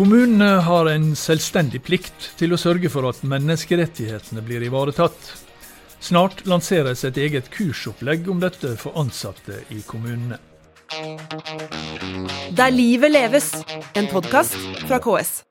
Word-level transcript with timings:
Kommunene 0.00 0.46
har 0.64 0.86
en 0.88 1.10
selvstendig 1.12 1.82
plikt 1.84 2.30
til 2.40 2.54
å 2.56 2.58
sørge 2.60 2.88
for 2.88 3.04
at 3.10 3.18
menneskerettighetene 3.20 4.40
blir 4.40 4.62
ivaretatt. 4.64 5.26
Snart 6.00 6.40
lanseres 6.48 7.02
et 7.04 7.18
eget 7.20 7.50
kursopplegg 7.52 8.30
om 8.32 8.40
dette 8.40 8.70
for 8.80 8.96
ansatte 8.96 9.58
i 9.68 9.82
kommunene. 9.84 10.38
Der 12.56 12.72
livet 12.72 13.12
leves, 13.12 13.52
en 13.92 14.08
podkast 14.08 14.56
fra 14.86 15.02
KS. 15.04 15.42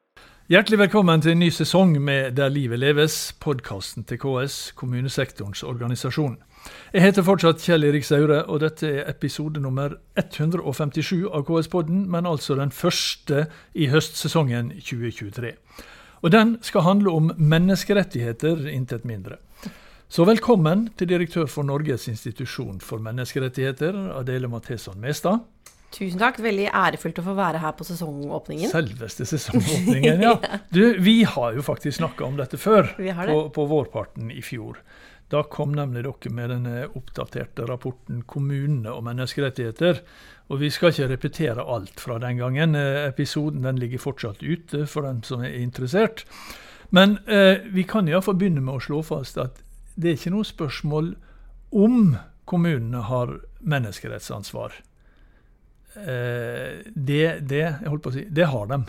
Hjertelig 0.50 0.80
velkommen 0.88 1.22
til 1.22 1.36
en 1.36 1.44
ny 1.46 1.52
sesong 1.54 1.94
med 2.02 2.34
Der 2.42 2.50
livet 2.50 2.82
leves, 2.82 3.20
podkasten 3.38 4.10
til 4.10 4.18
KS, 4.18 4.72
kommunesektorens 4.74 5.62
organisasjon. 5.62 6.40
Jeg 6.90 7.04
heter 7.06 7.26
fortsatt 7.26 7.62
Kjell 7.62 7.86
Erik 7.86 8.06
Saure, 8.08 8.40
og 8.50 8.64
dette 8.64 8.88
er 8.90 9.10
episode 9.12 9.62
nummer 9.62 9.94
157 10.18 11.28
av 11.28 11.44
KS-podden, 11.46 12.08
men 12.10 12.26
altså 12.26 12.58
den 12.58 12.72
første 12.74 13.44
i 13.78 13.92
høstsesongen 13.92 14.72
2023. 14.80 15.54
Og 16.26 16.34
den 16.34 16.58
skal 16.66 16.88
handle 16.88 17.14
om 17.14 17.30
menneskerettigheter, 17.38 18.66
intet 18.74 19.06
mindre. 19.06 19.38
Så 20.10 20.26
velkommen 20.26 20.88
til 20.98 21.12
direktør 21.12 21.46
for 21.46 21.68
Norges 21.68 22.08
institusjon 22.10 22.82
for 22.82 22.98
menneskerettigheter, 23.06 23.94
Adele 24.18 24.50
Matheson 24.50 24.98
Mestad. 24.98 25.46
Tusen 25.94 26.18
takk. 26.22 26.40
Veldig 26.42 26.72
ærefullt 26.74 27.22
å 27.22 27.26
få 27.26 27.36
være 27.38 27.62
her 27.62 27.76
på 27.78 27.86
sesongåpningen. 27.86 28.72
Selveste 28.74 29.26
sesongåpningen, 29.30 30.22
ja. 30.28 30.34
Du, 30.74 30.98
vi 31.02 31.22
har 31.30 31.54
jo 31.58 31.66
faktisk 31.66 32.00
snakka 32.02 32.26
om 32.26 32.42
dette 32.42 32.58
før, 32.62 32.92
det. 32.98 33.14
på, 33.14 33.38
på 33.54 33.68
vårparten 33.70 34.34
i 34.34 34.42
fjor. 34.46 34.82
Da 35.30 35.44
kom 35.46 35.76
nemlig 35.78 36.04
dere 36.08 36.32
med 36.34 36.50
denne 36.50 36.88
oppdaterte 36.98 37.68
rapporten 37.70 38.24
'Kommunene 38.26 38.90
og 38.90 39.04
menneskerettigheter'. 39.06 40.02
Og 40.50 40.60
vi 40.60 40.70
skal 40.70 40.90
ikke 40.90 41.10
repetere 41.10 41.66
alt 41.76 42.00
fra 42.00 42.18
den 42.18 42.38
gangen. 42.38 42.76
Eh, 42.76 43.08
Episoden 43.08 43.62
den 43.64 43.78
ligger 43.78 44.00
fortsatt 44.00 44.42
ute 44.42 44.88
for 44.88 45.02
dem 45.02 45.22
som 45.24 45.42
er 45.42 45.54
interessert. 45.62 46.26
Men 46.90 47.20
eh, 47.28 47.62
vi 47.70 47.84
kan 47.84 48.08
iallfall 48.08 48.36
begynne 48.36 48.62
med 48.62 48.80
å 48.80 48.82
slå 48.82 49.04
fast 49.06 49.38
at 49.38 49.62
det 49.96 50.10
er 50.10 50.18
ikke 50.18 50.34
noe 50.34 50.48
spørsmål 50.48 51.16
om 51.72 52.16
kommunene 52.46 53.04
har 53.06 53.40
menneskerettsansvar. 53.62 54.74
Eh, 55.96 56.82
det, 56.96 57.40
det, 57.46 57.66
jeg 57.66 57.90
holdt 57.90 58.04
på 58.04 58.10
å 58.10 58.18
si, 58.18 58.26
det 58.26 58.50
har 58.50 58.66
de. 58.72 58.82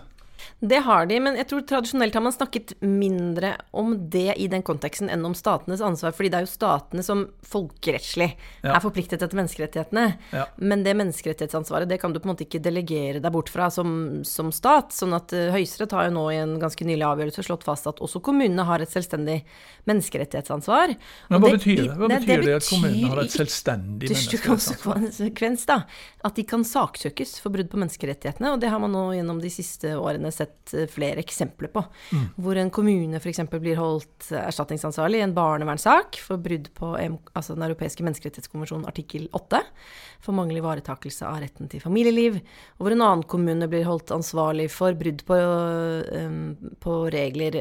Det 0.60 0.80
har 0.86 1.06
de, 1.10 1.19
men 1.20 1.36
jeg 1.38 1.48
tror 1.50 1.64
tradisjonelt 1.69 2.14
har 2.16 2.24
man 2.24 2.34
snakket 2.34 2.74
mindre 2.80 3.55
om 3.77 3.94
det 4.10 4.34
i 4.41 4.47
den 4.50 4.62
konteksten 4.66 5.10
enn 5.12 5.24
om 5.27 5.34
statenes 5.36 5.82
ansvar, 5.84 6.14
fordi 6.16 6.30
det 6.32 6.41
er 6.41 6.47
jo 6.47 6.52
statene 6.52 7.05
som 7.06 7.27
folkerettslig 7.47 8.30
Ja. 8.62 8.74
er 8.77 8.80
forpliktet 8.84 9.22
etter 9.22 9.36
menneskerettighetene. 9.38 10.06
Ja. 10.32 10.47
Men 10.56 10.84
det 10.84 10.97
menneskerettighetsansvaret 10.97 11.88
det 11.88 12.00
kan 12.00 12.12
du 12.12 12.20
på 12.20 12.28
en 12.28 12.34
måte 12.34 12.47
ikke 12.47 12.62
delegere 12.62 13.20
deg 13.20 13.32
bort 13.32 13.48
fra 13.52 13.70
som, 13.70 14.22
som 14.24 14.52
stat. 14.52 14.92
sånn 14.97 15.14
at 15.16 15.32
uh, 15.32 15.50
Høyesterett 15.55 15.92
har 15.97 16.08
jo 16.08 16.16
nå 16.16 16.27
i 16.30 16.41
en 16.41 16.58
ganske 16.60 16.84
nylig 16.84 17.06
avgjørelse 17.06 17.47
slått 17.47 17.64
fast 17.64 17.86
at 17.91 18.00
også 18.00 18.20
kommunene 18.25 18.64
har 18.69 18.80
et 18.80 18.91
selvstendig 18.92 19.41
menneskerettighetsansvar. 19.88 20.94
Men 21.30 21.42
hva 21.42 21.52
betyr 21.56 21.84
det? 21.84 21.94
Hva 21.97 22.08
Nei, 22.10 22.20
betyr 22.20 22.44
det 22.47 22.56
at 22.60 22.69
kommunene 22.69 23.12
har 23.12 23.22
et 23.25 23.34
selvstendig 23.34 24.10
menneskerettighetsansvar? 24.10 25.00
konsekvens 25.10 25.66
da, 25.69 25.82
at 26.27 26.36
de 26.36 26.44
kan 26.48 26.64
saksøkes 26.66 27.38
for 27.42 27.54
brudd 27.54 27.70
på 27.72 27.80
menneskerettighetene. 27.80 28.54
Og 28.54 28.60
det 28.62 28.70
har 28.72 28.80
man 28.82 28.92
nå 28.94 29.04
gjennom 29.16 29.41
de 29.42 29.50
siste 29.52 29.92
årene 29.98 30.30
sett 30.34 30.75
eh, 30.75 30.89
flere 30.91 31.23
eksempler 31.23 31.70
på. 31.73 31.83
Mm. 32.12 32.27
Hvor 32.41 32.61
en 32.61 32.73
kommune 32.75 33.20
f.eks. 33.20 33.42
blir 33.56 33.81
holdt 33.81 34.31
eh, 34.31 34.42
erstatningsansvarlig 34.47 35.20
i 35.20 35.25
en 35.27 35.34
barnevernssak 35.37 36.20
for 36.25 36.41
brudd 36.42 36.70
på 36.77 36.92
altså 36.98 37.56
Den 37.56 37.67
europeiske 37.69 38.05
menneskerettighetskonvensjonen 38.06 38.89
artikkel 38.89 39.28
8, 39.37 39.62
for 40.20 40.37
manglende 40.37 40.61
ivaretakelse 40.62 41.28
av 41.28 41.41
retten 41.45 41.70
til 41.72 41.83
familieliv. 41.83 42.41
Og 42.78 42.87
hvor 42.87 42.97
en 42.97 43.05
annen 43.06 43.27
kommune 43.31 43.69
blir 43.70 43.87
holdt 43.89 44.12
ansvarlig 44.14 44.69
for 44.72 44.97
brudd 44.98 45.25
på, 45.28 45.39
eh, 45.39 46.37
på 46.81 46.99
regler 47.12 47.60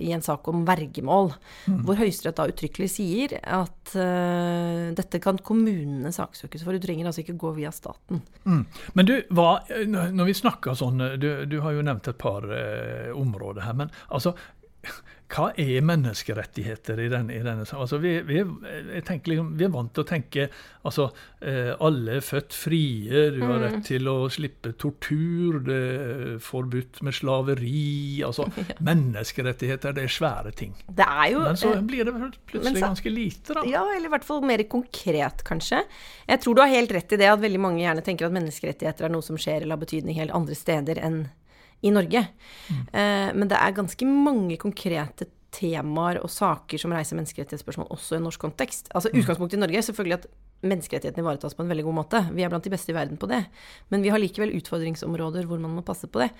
i 0.00 0.12
en 0.14 0.22
sak 0.24 0.48
om 0.48 0.64
vergemål. 0.68 1.32
Mm. 1.66 1.80
Hvor 1.86 1.98
Høyesterett 1.98 2.38
da 2.38 2.48
uttrykkelig 2.50 2.90
sier 2.96 3.36
at 3.42 3.94
uh, 3.96 4.90
dette 4.96 5.20
kan 5.22 5.38
kommunene 5.44 6.12
saksøkes 6.14 6.64
for. 6.64 6.76
Du 6.76 6.82
trenger 6.84 7.08
altså 7.10 7.22
ikke 7.24 7.36
gå 7.40 7.52
via 7.58 7.72
staten. 7.74 8.22
Mm. 8.44 8.62
Men 8.98 9.08
du, 9.08 9.14
hva, 9.34 9.58
når 9.86 10.30
vi 10.30 10.36
snakker 10.38 10.76
sånn, 10.78 11.02
du, 11.20 11.28
du 11.50 11.58
har 11.64 11.76
jo 11.76 11.84
nevnt 11.86 12.03
et 12.12 12.18
par 12.20 12.46
eh, 12.50 13.10
områder 13.14 13.66
her, 13.66 13.78
men 13.84 13.90
altså 14.08 14.34
hva 15.34 15.48
er 15.58 15.82
menneskerettigheter 15.82 17.00
i 17.00 17.06
denne, 17.10 17.32
i 17.34 17.42
denne 17.42 17.64
sammenheng? 17.66 17.86
altså, 17.86 17.98
vi, 17.98 18.12
vi, 18.28 18.42
liksom, 19.24 19.48
vi 19.58 19.64
er 19.66 19.72
vant 19.72 19.90
til 19.96 20.04
å 20.04 20.06
tenke 20.06 20.44
altså, 20.86 21.06
eh, 21.40 21.72
alle 21.82 22.18
er 22.18 22.24
født 22.24 22.54
frie, 22.54 23.22
du 23.34 23.40
har 23.42 23.62
rett 23.64 23.80
til 23.88 24.06
å 24.10 24.28
slippe 24.32 24.74
tortur, 24.78 25.58
det 25.66 25.78
er 25.80 26.34
forbudt 26.44 27.00
med 27.06 27.16
slaveri 27.16 28.22
altså, 28.26 28.46
Menneskerettigheter, 28.88 29.96
det 29.96 30.04
er 30.06 30.12
svære 30.12 30.52
ting. 30.54 30.74
Det 30.86 31.06
er 31.08 31.32
jo 31.32 31.42
Men 31.46 31.58
så 31.58 31.72
eh, 31.72 31.82
blir 31.88 32.06
det 32.06 32.14
plutselig 32.20 32.76
så- 32.76 32.86
ganske 32.86 33.14
lite, 33.14 33.56
da. 33.56 33.64
Ja, 33.70 33.86
eller 33.94 34.10
i 34.10 34.14
hvert 34.14 34.28
fall 34.28 34.44
mer 34.46 34.62
konkret, 34.70 35.42
kanskje. 35.48 35.82
Jeg 36.28 36.44
tror 36.44 36.54
du 36.58 36.62
har 36.62 36.74
helt 36.74 36.92
rett 36.94 37.16
i 37.16 37.20
det 37.20 37.32
at 37.32 37.42
veldig 37.42 37.62
mange 37.64 37.82
gjerne 37.82 38.04
tenker 38.04 38.28
at 38.28 38.36
menneskerettigheter 38.36 39.08
er 39.08 39.16
noe 39.16 39.24
som 39.24 39.40
skjer 39.40 39.64
eller 39.64 39.78
har 39.78 39.82
betydning 39.82 40.20
helt 40.20 40.36
andre 40.36 40.58
steder 40.58 41.00
enn 41.02 41.24
i 41.84 41.92
Norge. 41.92 42.26
Eh, 42.70 43.30
men 43.36 43.50
det 43.50 43.60
er 43.60 43.76
ganske 43.76 44.08
mange 44.08 44.58
konkrete 44.60 45.28
temaer 45.54 46.18
og 46.22 46.32
saker 46.32 46.80
som 46.80 46.94
reiser 46.94 47.18
menneskerettighetsspørsmål 47.18 47.92
også 47.94 48.16
i 48.16 48.18
en 48.18 48.26
norsk 48.26 48.42
kontekst. 48.42 48.90
Altså 48.94 49.12
Utgangspunktet 49.14 49.58
i 49.58 49.62
Norge 49.62 49.78
er 49.78 49.86
selvfølgelig 49.86 50.18
at 50.22 50.26
menneskerettighetene 50.64 51.22
ivaretas 51.24 51.56
på 51.56 51.64
en 51.64 51.70
veldig 51.70 51.84
god 51.86 51.96
måte. 52.00 52.20
Vi 52.34 52.44
er 52.44 52.52
blant 52.52 52.64
de 52.64 52.72
beste 52.72 52.92
i 52.92 52.96
verden 52.96 53.18
på 53.20 53.28
det. 53.30 53.40
Men 53.92 54.04
vi 54.04 54.10
har 54.12 54.20
likevel 54.20 54.54
utfordringsområder 54.58 55.48
hvor 55.48 55.60
man 55.62 55.76
må 55.76 55.84
passe 55.86 56.08
på 56.10 56.22
det. 56.22 56.30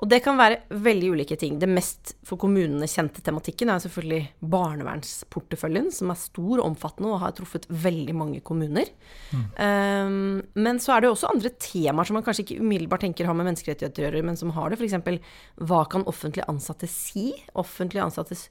Og 0.00 0.10
det 0.10 0.20
kan 0.24 0.38
være 0.40 0.60
veldig 0.70 1.12
ulike 1.16 1.38
ting. 1.40 1.58
Det 1.60 1.68
mest 1.70 2.14
for 2.26 2.40
kommunene 2.40 2.88
kjente 2.90 3.24
tematikken 3.24 3.72
er 3.72 3.82
selvfølgelig 3.84 4.20
barnevernsporteføljen, 4.52 5.90
som 5.94 6.12
er 6.12 6.20
stor 6.20 6.60
og 6.60 6.66
omfattende 6.68 7.14
og 7.14 7.22
har 7.24 7.34
truffet 7.38 7.66
veldig 7.70 8.16
mange 8.16 8.42
kommuner. 8.44 8.92
Um, 9.32 10.42
men 10.54 10.82
så 10.82 10.96
er 10.96 11.04
det 11.04 11.12
også 11.12 11.32
andre 11.32 11.54
temaer 11.60 12.08
som 12.08 12.18
man 12.18 12.26
kanskje 12.26 12.46
ikke 12.46 12.60
umiddelbart 12.60 13.04
tenker 13.06 13.28
har 13.28 13.36
med 13.38 13.50
menneskerettigheter 13.50 14.04
å 14.04 14.08
gjøre, 14.08 14.26
men 14.26 14.38
som 14.40 14.54
har 14.56 14.70
det. 14.70 14.80
F.eks. 14.80 15.34
hva 15.70 15.82
kan 15.90 16.06
offentlige 16.10 16.48
ansatte 16.50 16.88
si? 16.90 17.30
Offentlige 17.58 18.06
ansattes 18.06 18.48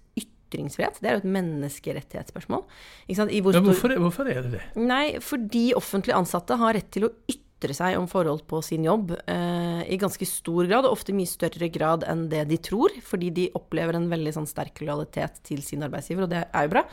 ytringsfrihet. 0.50 0.98
Det 1.00 1.10
er 1.14 1.20
jo 1.20 1.24
et 1.24 1.30
menneskerettighetsspørsmål. 1.38 2.66
Ikke 3.08 3.20
sant? 3.22 3.32
I 3.32 3.42
hvor 3.46 3.54
Men 3.54 3.62
stor- 3.64 3.70
hvorfor, 3.74 4.00
hvorfor 4.08 4.32
er 4.34 4.42
det 4.44 4.52
det? 4.58 4.64
Nei, 4.76 5.20
fordi 5.22 5.70
offentlig 5.78 6.16
ansatte 6.18 6.58
har 6.58 6.74
rett 6.74 6.90
til 6.92 7.06
å 7.08 7.12
ytre 7.30 7.74
seg 7.76 7.98
om 8.00 8.08
forhold 8.08 8.46
på 8.48 8.62
sin 8.64 8.86
jobb 8.88 9.12
eh, 9.28 9.82
i 9.92 9.98
ganske 10.00 10.26
stor 10.26 10.66
grad, 10.70 10.86
og 10.88 10.94
ofte 10.96 11.12
i 11.12 11.16
mye 11.18 11.28
større 11.28 11.68
grad 11.70 12.06
enn 12.08 12.30
det 12.32 12.46
de 12.48 12.58
tror, 12.58 12.90
fordi 13.04 13.30
de 13.36 13.50
opplever 13.54 13.96
en 14.00 14.10
veldig 14.10 14.32
sånn 14.38 14.48
sterk 14.48 14.80
lojalitet 14.80 15.42
til 15.44 15.62
sin 15.62 15.84
arbeidsgiver, 15.84 16.24
og 16.24 16.30
det 16.32 16.46
er 16.48 16.64
jo 16.70 16.72
bra. 16.78 16.86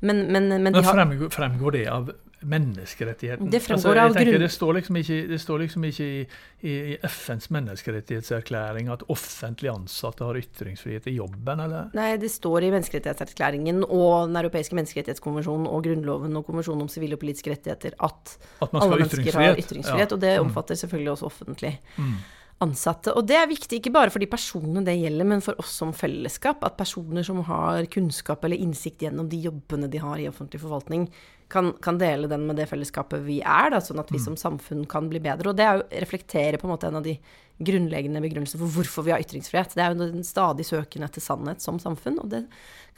Men, 0.00 0.24
men, 0.32 0.48
men 0.48 0.72
de 0.72 0.80
Men 0.80 0.84
har 0.84 0.94
fremgår, 1.02 1.28
fremgår 1.36 1.72
det 1.76 1.84
av 1.92 2.08
menneskerettigheten? 2.46 3.50
Det 3.50 3.60
fremgår 3.64 3.98
altså, 3.98 4.18
av 4.20 4.26
grunn- 4.26 4.38
Det 4.44 4.50
står 4.54 4.74
liksom 4.78 4.96
ikke, 5.00 5.18
det 5.28 5.38
står 5.42 5.58
liksom 5.64 5.84
ikke 5.88 6.04
i, 6.06 6.20
i, 6.62 6.74
i 6.92 6.96
FNs 7.02 7.48
menneskerettighetserklæring 7.56 8.90
at 8.92 9.02
offentlig 9.12 9.70
ansatte 9.72 10.24
har 10.24 10.38
ytringsfrihet 10.40 11.06
i 11.10 11.16
jobben, 11.18 11.60
eller? 11.66 11.90
Nei, 11.96 12.12
det 12.22 12.30
står 12.30 12.66
i 12.68 12.70
menneskerettighetserklæringen 12.76 13.82
og 13.88 14.28
Den 14.28 14.36
europeiske 14.42 14.76
menneskerettighetskonvensjonen 14.78 15.66
og 15.70 15.84
Grunnloven 15.86 16.36
og 16.40 16.46
konvensjonen 16.46 16.86
om 16.86 16.88
sivile 16.92 17.18
og 17.18 17.22
politiske 17.22 17.52
rettigheter 17.52 17.94
at 18.00 18.36
At 18.62 18.72
alle 18.74 19.02
mennesker 19.02 19.32
har 19.40 19.56
ytringsfrihet, 19.60 20.12
og 20.12 20.20
det 20.20 20.34
Mm. 20.40 20.46
omfatter 20.46 20.74
selvfølgelig 20.74 21.12
også 21.12 21.26
offentlig 21.26 21.78
Mm. 21.98 22.16
ansatte. 22.60 23.12
Og 23.16 23.26
det 23.26 23.36
er 23.36 23.46
viktig 23.46 23.80
ikke 23.80 23.92
bare 23.92 24.10
for 24.10 24.18
de 24.18 24.26
personene 24.26 24.84
det 24.84 24.96
gjelder, 24.98 25.24
men 25.26 25.40
for 25.42 25.54
oss 25.58 25.74
som 25.76 25.92
fellesskap. 25.92 26.62
At 26.64 26.76
personer 26.78 27.22
som 27.22 27.42
har 27.44 27.84
kunnskap 27.86 28.44
eller 28.44 28.56
innsikt 28.56 28.98
gjennom 29.00 29.28
de 29.28 29.36
jobbene 29.42 29.90
de 29.90 29.98
har 29.98 30.16
i 30.16 30.28
offentlig 30.28 30.60
forvaltning, 30.60 31.08
kan, 31.48 31.72
kan 31.82 31.98
dele 31.98 32.26
den 32.26 32.46
med 32.46 32.58
det 32.58 32.66
fellesskapet 32.66 33.22
vi 33.22 33.38
er, 33.40 33.70
da, 33.70 33.80
sånn 33.82 34.02
at 34.02 34.10
vi 34.12 34.18
som 34.22 34.36
samfunn 34.38 34.84
kan 34.90 35.10
bli 35.10 35.20
bedre. 35.22 35.52
Og 35.52 35.58
det 35.58 35.66
er 35.66 35.78
jo, 35.78 35.84
reflekterer 36.02 36.58
på 36.58 36.66
en 36.66 36.72
måte 36.74 36.90
en 36.90 36.98
av 36.98 37.06
de 37.06 37.16
grunnleggende 37.58 38.20
begrunnelsene 38.20 38.60
for 38.60 38.74
hvorfor 38.74 39.06
vi 39.06 39.14
har 39.14 39.22
ytringsfrihet. 39.22 39.76
Det 39.76 39.84
er 39.84 39.94
jo 39.94 40.00
den 40.02 40.26
stadig 40.26 40.66
søken 40.68 41.06
etter 41.06 41.24
sannhet 41.24 41.64
som 41.64 41.78
samfunn, 41.80 42.18
og 42.22 42.32
det 42.34 42.42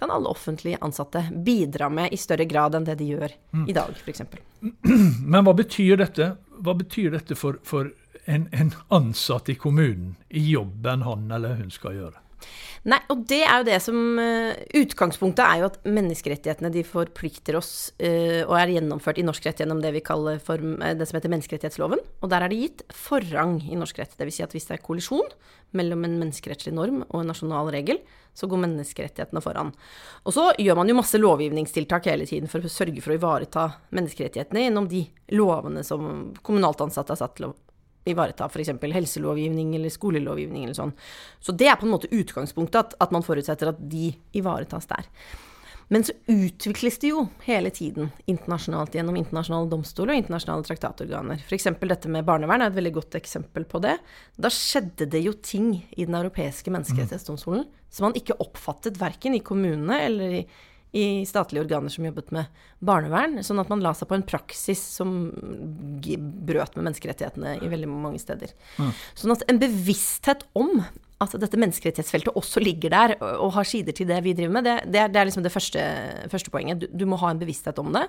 kan 0.00 0.12
alle 0.14 0.30
offentlig 0.30 0.76
ansatte 0.80 1.26
bidra 1.44 1.90
med 1.92 2.14
i 2.14 2.18
større 2.20 2.46
grad 2.48 2.78
enn 2.78 2.86
det 2.88 2.98
de 3.00 3.10
gjør 3.12 3.34
i 3.68 3.76
dag, 3.76 3.94
f.eks. 4.00 4.24
Men 5.32 5.44
hva 5.46 5.54
betyr 5.58 6.00
dette, 6.00 6.32
hva 6.58 6.74
betyr 6.78 7.12
dette 7.14 7.38
for, 7.38 7.60
for 7.66 7.92
en, 8.24 8.48
en 8.52 8.72
ansatt 8.94 9.52
i 9.52 9.58
kommunen, 9.58 10.16
i 10.28 10.48
jobben 10.50 11.04
han 11.06 11.30
eller 11.34 11.60
hun 11.60 11.70
skal 11.74 12.00
gjøre? 12.00 12.27
Nei, 12.88 12.98
og 13.10 13.24
det 13.28 13.40
er 13.42 13.60
jo 13.60 13.66
det 13.66 13.78
som 13.82 13.98
eh, 14.22 14.60
Utgangspunktet 14.78 15.42
er 15.44 15.62
jo 15.62 15.68
at 15.68 15.78
menneskerettighetene 15.88 16.70
de 16.72 16.84
forplikter 16.86 17.58
oss 17.58 17.90
uh, 17.98 18.44
og 18.46 18.54
er 18.56 18.74
gjennomført 18.76 19.18
i 19.20 19.24
norsk 19.26 19.48
rett 19.48 19.62
gjennom 19.62 19.82
det 19.82 19.90
vi 19.96 20.04
kaller 20.04 20.38
for, 20.42 20.62
eh, 20.62 20.94
det 20.96 21.08
som 21.08 21.18
heter 21.18 21.32
menneskerettighetsloven. 21.32 22.00
Og 22.22 22.32
der 22.32 22.46
er 22.46 22.52
det 22.52 22.60
gitt 22.62 22.86
forrang 22.94 23.58
i 23.66 23.78
norsk 23.78 23.98
rett. 24.00 24.14
Dvs. 24.18 24.38
Si 24.38 24.46
at 24.46 24.54
hvis 24.54 24.68
det 24.70 24.78
er 24.78 24.86
kollisjon 24.86 25.34
mellom 25.76 26.06
en 26.06 26.16
menneskerettslig 26.22 26.72
norm 26.76 27.02
og 27.08 27.20
en 27.20 27.30
nasjonal 27.32 27.72
regel, 27.74 28.00
så 28.38 28.46
går 28.48 28.62
menneskerettighetene 28.62 29.42
foran. 29.42 29.72
Og 30.24 30.34
så 30.36 30.48
gjør 30.62 30.78
man 30.78 30.88
jo 30.88 30.98
masse 31.00 31.18
lovgivningstiltak 31.18 32.06
hele 32.08 32.28
tiden 32.28 32.50
for 32.50 32.62
å 32.62 32.72
sørge 32.72 33.02
for 33.02 33.12
å 33.12 33.18
ivareta 33.18 33.64
menneskerettighetene 33.96 34.68
gjennom 34.68 34.86
de 34.88 35.02
lovene 35.34 35.82
som 35.84 36.30
kommunalt 36.46 36.86
ansatte 36.86 37.16
er 37.16 37.20
satt 37.20 37.36
til 37.40 37.50
å 37.50 37.56
ivareta 38.12 38.48
f.eks. 38.48 38.72
helselovgivning 38.82 39.74
eller 39.78 39.92
skolelovgivning 39.92 40.64
eller 40.64 40.78
sånn. 40.78 40.94
Så 41.40 41.54
det 41.56 41.68
er 41.70 41.78
på 41.80 41.88
en 41.88 41.94
måte 41.96 42.10
utgangspunktet, 42.14 42.80
at, 42.80 42.96
at 43.06 43.14
man 43.14 43.26
forutsetter 43.26 43.72
at 43.72 43.84
de 43.90 44.12
ivaretas 44.38 44.90
der. 44.90 45.08
Men 45.88 46.04
så 46.04 46.12
utvikles 46.28 46.98
det 47.00 47.14
jo 47.14 47.22
hele 47.46 47.70
tiden 47.72 48.10
internasjonalt 48.28 48.92
gjennom 48.96 49.16
internasjonale 49.16 49.70
domstoler 49.72 50.12
og 50.12 50.20
internasjonale 50.20 50.66
traktatorganer. 50.68 51.40
F.eks. 51.48 51.70
dette 51.80 52.12
med 52.12 52.26
barnevern 52.28 52.60
er 52.60 52.68
et 52.68 52.76
veldig 52.76 52.92
godt 52.98 53.16
eksempel 53.16 53.64
på 53.68 53.80
det. 53.84 53.96
Da 54.36 54.52
skjedde 54.52 55.08
det 55.08 55.22
jo 55.24 55.32
ting 55.40 55.70
i 55.96 56.04
Den 56.04 56.18
europeiske 56.20 56.72
menneskerettighetsdomstolen 56.74 57.64
som 57.88 58.08
man 58.08 58.18
ikke 58.20 58.36
oppfattet 58.44 59.00
verken 59.00 59.36
i 59.38 59.44
kommunene 59.44 60.02
eller 60.04 60.34
i, 60.42 60.42
i 60.96 61.26
statlige 61.28 61.66
organer 61.66 61.92
som 61.92 62.06
jobbet 62.06 62.30
med 62.32 62.62
barnevern, 62.84 63.42
sånn 63.44 63.60
at 63.60 63.68
man 63.68 63.82
la 63.84 63.92
seg 63.96 64.08
på 64.08 64.16
en 64.16 64.24
praksis 64.24 64.80
som 64.96 65.28
brøt 66.48 66.78
med 66.78 66.86
menneskerettighetene 66.86 67.58
i 67.60 67.68
veldig 67.68 67.90
mange 67.90 68.22
steder. 68.22 68.54
Mm. 68.78 68.94
Sånn 69.18 69.34
at 69.34 69.44
en 69.50 69.60
bevissthet 69.60 70.46
om 70.58 70.80
at 71.18 71.34
dette 71.42 71.58
menneskerettighetsfeltet 71.58 72.36
også 72.38 72.62
ligger 72.62 72.92
der 72.94 73.14
og 73.18 73.50
har 73.56 73.66
sider 73.66 73.94
til 73.96 74.06
det 74.08 74.20
vi 74.22 74.36
driver 74.38 74.54
med, 74.54 74.68
det, 74.68 74.76
det, 74.86 75.00
er, 75.02 75.10
det 75.10 75.20
er, 75.20 75.28
liksom 75.28 75.44
det 75.44 75.52
første, 75.52 75.82
første 76.30 76.52
poenget. 76.54 76.84
Du, 76.84 76.86
du, 77.02 77.04
må 77.10 77.18
ha 77.18 77.32
en 77.32 77.40
bevissthet 77.40 77.80
om 77.82 77.90
det. 77.96 78.04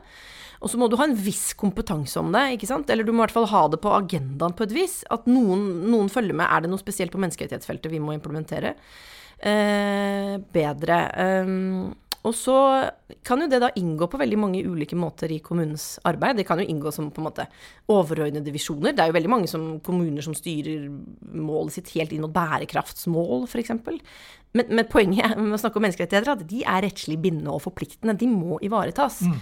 Og 0.62 0.70
så 0.70 0.78
må 0.78 0.90
du 0.92 0.98
ha 1.00 1.08
en 1.08 1.18
viss 1.18 1.56
kompetanse 1.58 2.20
om 2.22 2.30
det, 2.36 2.44
ikke 2.56 2.70
sant. 2.70 2.92
Eller 2.94 3.08
du 3.08 3.12
må 3.12 3.24
i 3.24 3.26
hvert 3.26 3.34
fall 3.34 3.50
ha 3.50 3.64
det 3.74 3.80
på 3.82 3.96
agendaen 3.96 4.54
på 4.54 4.68
et 4.68 4.76
vis. 4.76 5.00
At 5.10 5.26
noen, 5.30 5.66
noen 5.90 6.12
følger 6.14 6.38
med. 6.38 6.46
Er 6.46 6.64
det 6.64 6.72
noe 6.72 6.82
spesielt 6.82 7.16
på 7.16 7.22
menneskerettighetsfeltet 7.24 7.90
vi 7.92 8.04
må 8.04 8.14
implementere? 8.14 8.76
Eh, 9.40 10.36
bedre. 10.54 11.00
Um, 11.48 11.96
og 12.28 12.34
så 12.36 12.56
kan 13.24 13.40
jo 13.40 13.48
det 13.48 13.62
da 13.64 13.70
inngå 13.80 14.10
på 14.12 14.20
veldig 14.20 14.40
mange 14.40 14.64
ulike 14.68 14.98
måter 15.00 15.32
i 15.32 15.40
kommunens 15.44 15.94
arbeid. 16.08 16.42
Det 16.42 16.46
kan 16.48 16.60
jo 16.60 16.68
inngå 16.68 16.92
som 16.92 17.08
på 17.16 17.22
en 17.22 17.28
måte 17.30 17.46
overordnede 17.92 18.52
visjoner. 18.52 18.92
Det 18.92 19.06
er 19.06 19.12
jo 19.12 19.16
veldig 19.16 19.32
mange 19.32 19.52
som, 19.52 19.70
kommuner 19.86 20.26
som 20.26 20.36
styrer 20.36 20.90
målet 21.32 21.78
sitt 21.78 21.94
helt 21.96 22.12
inn 22.16 22.26
mot 22.26 22.36
bærekraftsmål, 22.36 23.48
f.eks. 23.48 23.72
Men, 24.52 24.66
men, 24.74 24.86
poenget 24.90 25.38
med 25.38 25.54
å 25.54 25.60
snakke 25.62 25.78
om 25.78 25.84
menneskerettigheter 25.86 26.32
er 26.32 26.40
at 26.40 26.48
de 26.50 26.62
er 26.66 26.82
rettslig 26.82 27.20
bindende 27.22 27.54
og 27.54 27.62
forpliktende. 27.68 28.16
De 28.18 28.26
må 28.32 28.58
ivaretas. 28.66 29.20
Mm. 29.22 29.36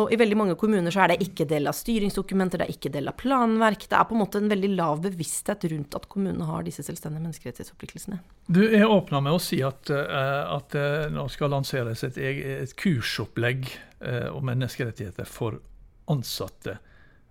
Og 0.00 0.12
i 0.12 0.18
veldig 0.20 0.36
mange 0.36 0.56
kommuner 0.60 0.92
så 0.92 1.02
er 1.04 1.12
det 1.12 1.26
ikke 1.26 1.46
del 1.48 1.68
av 1.68 1.76
styringsdokumenter, 1.76 2.60
det 2.60 2.66
er 2.66 2.72
ikke 2.74 2.92
del 2.92 3.08
av 3.08 3.16
planverk. 3.20 3.86
Det 3.88 3.96
er 3.96 4.08
på 4.08 4.16
en 4.16 4.22
måte 4.22 4.40
en 4.40 4.50
veldig 4.52 4.72
lav 4.76 5.00
bevissthet 5.04 5.68
rundt 5.72 5.96
at 5.96 6.08
kommunene 6.12 6.48
har 6.48 6.64
disse 6.64 6.84
selvstendige 6.84 7.24
menneskerettighetsforpliktelsene. 7.24 8.20
Du 8.48 8.62
er 8.64 8.88
åpna 8.88 9.22
med 9.24 9.36
å 9.36 9.40
si 9.40 9.60
at, 9.64 9.92
uh, 9.92 10.56
at 10.56 10.72
det 10.76 10.88
nå 11.16 11.28
skal 11.32 11.52
lanseres 11.52 12.04
et, 12.08 12.20
et 12.20 12.76
kursopplegg 12.80 13.70
uh, 14.04 14.28
om 14.36 14.44
menneskerettigheter 14.48 15.28
for 15.28 15.60
ansatte 16.12 16.78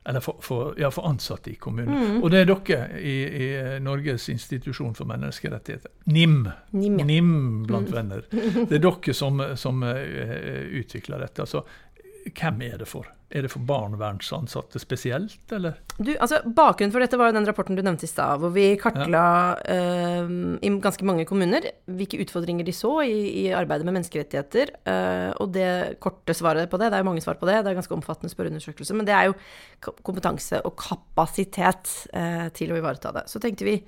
eller 0.05 0.19
for, 0.19 0.35
for, 0.39 0.79
ja, 0.79 0.91
for, 0.91 1.07
ansatte 1.09 1.49
i 1.51 1.55
kommunen. 1.55 1.95
Mm. 1.95 2.17
Og 2.23 2.29
det 2.31 2.43
er 2.43 2.49
dere 2.51 2.99
i, 2.99 3.15
i, 3.25 3.47
Norges 3.81 4.27
institusjon 4.29 4.93
for 4.97 5.09
menneskerettigheter, 5.09 5.91
NIM, 6.13 6.43
NIM, 6.77 6.99
ja. 7.01 7.07
NIM 7.09 7.31
blant 7.65 7.89
mm. 7.89 7.95
venner. 7.95 8.27
Det 8.69 8.77
er 8.77 8.83
dere 8.85 9.15
som, 9.17 9.41
som 9.57 9.81
uh, 9.81 9.97
utvikler 10.77 11.25
dette. 11.25 11.41
Altså, 11.41 11.63
hvem 12.33 12.61
er 12.65 12.79
det 12.81 12.87
for? 12.89 13.07
Er 13.35 13.43
det 13.43 13.49
for 13.51 13.65
barnevernsansatte 13.67 14.79
spesielt, 14.79 15.51
eller? 15.53 15.79
Du, 15.97 16.11
altså, 16.13 16.39
bakgrunnen 16.45 16.93
for 16.93 17.03
dette 17.03 17.17
var 17.19 17.29
jo 17.29 17.35
den 17.35 17.47
rapporten 17.49 17.77
du 17.77 17.81
nevnte 17.83 18.07
i 18.07 18.09
stad, 18.09 18.39
hvor 18.41 18.53
vi 18.55 18.67
kartla 18.79 19.25
ja. 19.65 19.81
uh, 20.23 20.31
i 20.61 20.71
ganske 20.81 21.05
mange 21.07 21.25
kommuner 21.27 21.67
hvilke 21.85 22.21
utfordringer 22.23 22.65
de 22.65 22.73
så 22.75 22.93
i, 23.03 23.17
i 23.43 23.45
arbeidet 23.57 23.87
med 23.87 23.97
menneskerettigheter. 23.97 24.73
Uh, 24.87 25.31
og 25.43 25.53
det 25.57 25.99
korte 26.03 26.37
svaret 26.37 26.71
på 26.71 26.79
det, 26.81 26.91
det 26.93 26.99
er 26.99 27.05
jo 27.05 27.09
mange 27.09 27.25
svar 27.25 27.37
på 27.41 27.49
det, 27.49 27.59
det 27.65 27.73
er 27.73 27.79
ganske 27.81 27.97
omfattende 27.97 28.33
spørreundersøkelse, 28.33 28.97
men 28.97 29.09
det 29.09 29.17
er 29.17 29.29
jo 29.29 29.37
kompetanse 30.05 30.61
og 30.65 30.77
kapasitet 30.79 31.95
uh, 32.15 32.47
til 32.55 32.73
å 32.73 32.81
ivareta 32.81 33.13
det. 33.19 33.27
Så 33.31 33.41
tenkte 33.43 33.67
vi 33.67 33.79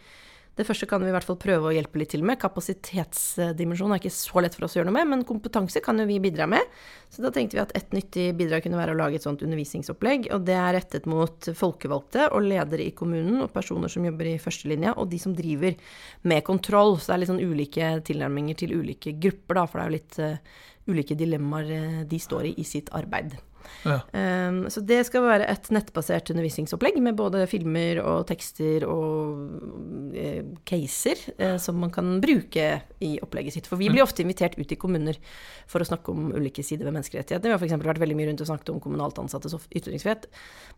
det 0.57 0.65
første 0.65 0.88
kan 0.89 1.04
vi 1.04 1.12
i 1.12 1.13
hvert 1.13 1.25
fall 1.27 1.38
prøve 1.38 1.69
å 1.69 1.74
hjelpe 1.75 2.00
litt 2.01 2.09
til 2.15 2.24
med. 2.25 2.39
Kapasitetsdimensjonen 2.42 3.94
er 3.94 4.01
ikke 4.01 4.13
så 4.13 4.42
lett 4.42 4.56
for 4.57 4.65
oss 4.65 4.74
å 4.74 4.80
gjøre 4.80 4.89
noe 4.89 4.95
med, 4.95 5.09
men 5.12 5.25
kompetanse 5.27 5.83
kan 5.86 6.01
jo 6.01 6.07
vi 6.09 6.18
bidra 6.24 6.48
med. 6.50 6.65
Så 7.13 7.21
da 7.21 7.30
tenkte 7.33 7.59
vi 7.59 7.62
at 7.62 7.75
et 7.77 7.94
nyttig 7.94 8.31
bidrag 8.39 8.65
kunne 8.65 8.80
være 8.80 8.95
å 8.95 8.98
lage 8.98 9.19
et 9.19 9.27
sånt 9.27 9.44
undervisningsopplegg. 9.45 10.31
Og 10.33 10.48
det 10.48 10.56
er 10.57 10.74
rettet 10.74 11.06
mot 11.09 11.50
folkevalgte 11.59 12.31
og 12.31 12.48
ledere 12.50 12.88
i 12.88 12.95
kommunen 12.98 13.44
og 13.45 13.54
personer 13.54 13.92
som 13.94 14.07
jobber 14.07 14.31
i 14.31 14.39
førstelinja, 14.42 14.95
og 14.98 15.12
de 15.13 15.21
som 15.21 15.36
driver 15.38 15.77
med 16.25 16.42
kontroll. 16.48 16.98
Så 16.98 17.12
det 17.12 17.18
er 17.18 17.24
litt 17.24 17.33
sånn 17.36 17.45
ulike 17.45 17.92
tilnærminger 18.09 18.57
til 18.63 18.74
ulike 18.80 19.13
grupper, 19.21 19.62
da, 19.62 19.68
for 19.69 19.77
det 19.77 19.86
er 19.86 19.92
jo 19.92 19.98
litt 20.00 20.19
uh, 20.25 20.65
ulike 20.89 21.19
dilemmaer 21.19 21.69
uh, 21.75 22.01
de 22.09 22.21
står 22.24 22.50
i 22.50 22.57
i 22.57 22.65
sitt 22.65 22.89
arbeid. 22.98 23.38
Ja. 23.87 23.99
Um, 24.11 24.63
så 24.73 24.81
det 24.85 25.01
skal 25.07 25.25
være 25.25 25.47
et 25.51 25.69
nettbasert 25.73 26.31
undervisningsopplegg 26.33 26.99
med 27.03 27.17
både 27.19 27.45
filmer 27.49 28.01
og 28.03 28.25
tekster 28.29 28.85
og 28.87 29.43
uh, 30.15 30.41
caser 30.67 31.21
uh, 31.39 31.57
som 31.61 31.79
man 31.81 31.93
kan 31.93 32.17
bruke 32.23 32.69
i 33.03 33.11
opplegget 33.23 33.57
sitt. 33.57 33.69
For 33.69 33.79
vi 33.79 33.89
blir 33.91 34.05
ofte 34.05 34.23
invitert 34.25 34.57
ut 34.57 34.71
i 34.73 34.79
kommuner 34.79 35.19
for 35.69 35.83
å 35.83 35.87
snakke 35.87 36.13
om 36.13 36.31
ulike 36.35 36.65
sider 36.65 36.87
ved 36.87 36.97
menneskerettigheter. 36.97 37.49
Vi 37.49 37.55
har 37.55 37.61
f.eks. 37.61 37.77
vært 37.85 38.01
veldig 38.03 38.17
mye 38.17 38.29
rundt 38.31 38.43
og 38.43 38.51
snakket 38.51 38.73
om 38.73 38.81
kommunalt 38.83 39.19
ansattes 39.21 39.55
ytringsfrihet. 39.75 40.27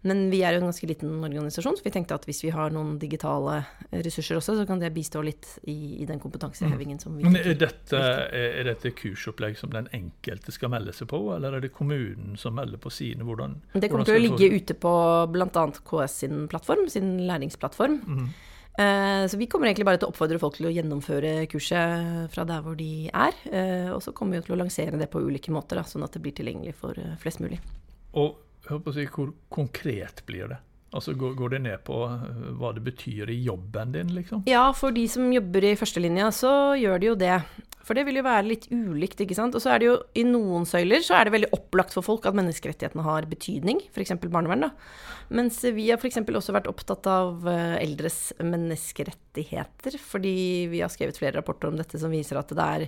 Men 0.08 0.28
vi 0.32 0.42
er 0.46 0.56
jo 0.56 0.64
en 0.64 0.70
ganske 0.70 0.90
liten 0.90 1.12
organisasjon, 1.18 1.78
så 1.80 1.86
vi 1.86 1.94
tenkte 1.94 2.18
at 2.18 2.28
hvis 2.28 2.42
vi 2.46 2.54
har 2.56 2.74
noen 2.76 2.98
digitale 3.02 3.62
ressurser 3.92 4.40
også, 4.40 4.56
så 4.60 4.68
kan 4.70 4.82
det 4.82 4.92
bistå 4.96 5.22
litt 5.26 5.48
i, 5.68 6.02
i 6.04 6.08
den 6.10 6.22
kompetansehevingen 6.24 7.02
som 7.02 7.18
vi 7.18 7.28
Men 7.28 7.40
er 7.40 7.58
dette, 7.60 8.00
er 8.00 8.68
dette 8.68 8.94
kursopplegg 8.96 9.58
som 9.60 9.74
den 9.74 9.90
enkelte 9.96 10.54
skal 10.56 10.74
melde 10.74 10.96
seg 10.96 11.10
på, 11.12 11.22
eller 11.36 11.58
er 11.58 11.66
det 11.66 11.74
kommunen 11.76 12.38
som 12.40 12.58
melder 12.58 12.79
på 12.82 12.92
sine? 12.94 13.26
Hvordan, 13.28 13.58
det 13.76 13.90
kommer 13.92 14.08
til 14.08 14.20
å 14.20 14.24
ligge 14.24 14.52
ute 14.56 14.76
på 14.78 14.94
bl.a. 15.34 15.66
KS 15.90 16.20
sin 16.26 16.46
plattform, 16.52 16.88
sin 16.92 17.18
læringsplattform. 17.30 18.00
Mm. 18.08 18.30
Så 19.28 19.36
vi 19.36 19.50
kommer 19.52 19.68
egentlig 19.68 19.84
bare 19.90 20.00
til 20.00 20.08
å 20.08 20.14
oppfordre 20.14 20.38
folk 20.40 20.56
til 20.56 20.70
å 20.70 20.72
gjennomføre 20.72 21.34
kurset 21.52 22.30
fra 22.32 22.46
der 22.48 22.62
hvor 22.64 22.78
de 22.80 23.10
er. 23.12 23.36
Eh, 23.52 23.90
og 23.92 24.00
så 24.06 24.14
kommer 24.16 24.40
vi 24.40 24.46
til 24.46 24.56
å 24.56 24.60
lansere 24.62 25.00
det 25.02 25.10
på 25.12 25.20
ulike 25.20 25.52
måter, 25.52 25.82
da, 25.82 25.84
sånn 25.84 26.06
at 26.06 26.16
det 26.16 26.22
blir 26.24 26.38
tilgjengelig 26.38 26.78
for 26.80 26.96
eh, 26.96 27.18
flest 27.20 27.42
mulig. 27.44 27.60
Og 28.16 28.38
hør 28.70 28.80
på 28.86 28.94
å 28.94 28.96
si, 28.96 29.04
hvor 29.12 29.34
konkret 29.52 30.24
blir 30.30 30.54
det? 30.54 30.62
Altså 30.90 31.14
går, 31.14 31.36
går, 31.38 31.54
det 31.54 31.62
ned 31.68 31.82
på 31.86 31.98
hva 32.58 32.72
det 32.74 32.82
betyr 32.86 33.30
i 33.30 33.38
jobben 33.46 33.92
din, 33.94 34.14
liksom? 34.16 34.42
Ja, 34.50 34.72
for 34.74 34.96
de 34.96 35.04
som 35.12 35.28
jobber 35.34 35.68
i 35.68 35.76
førstelinja, 35.78 36.32
så 36.34 36.54
gjør 36.80 37.02
de 37.02 37.12
jo 37.12 37.18
det. 37.20 37.36
For 37.86 37.98
det 37.98 38.04
vil 38.06 38.20
jo 38.20 38.26
være 38.26 38.46
litt 38.46 38.68
ulikt, 38.70 39.22
ikke 39.24 39.38
sant. 39.38 39.56
Og 39.58 39.64
så 39.64 39.72
er 39.74 39.82
det 39.82 39.88
jo 39.88 39.96
i 40.18 40.26
noen 40.26 40.66
søyler 40.70 41.02
så 41.06 41.16
er 41.18 41.26
det 41.26 41.34
veldig 41.34 41.52
opplagt 41.58 41.96
for 41.96 42.06
folk 42.06 42.28
at 42.30 42.38
menneskerettighetene 42.38 43.06
har 43.06 43.30
betydning, 43.30 43.82
f.eks. 43.90 44.14
barnevern, 44.28 44.68
da. 44.68 44.72
Mens 45.34 45.62
vi 45.74 45.88
har 45.92 46.02
f.eks. 46.02 46.22
også 46.22 46.54
vært 46.54 46.70
opptatt 46.70 47.10
av 47.10 47.46
eh, 47.50 47.78
eldres 47.82 48.20
menneskerettigheter, 48.42 49.98
fordi 50.02 50.36
vi 50.74 50.84
har 50.84 50.94
skrevet 50.94 51.18
flere 51.18 51.38
rapporter 51.40 51.70
om 51.70 51.78
dette 51.78 52.02
som 52.02 52.14
viser 52.14 52.38
at 52.42 52.54
det 52.54 52.68
er 52.68 52.88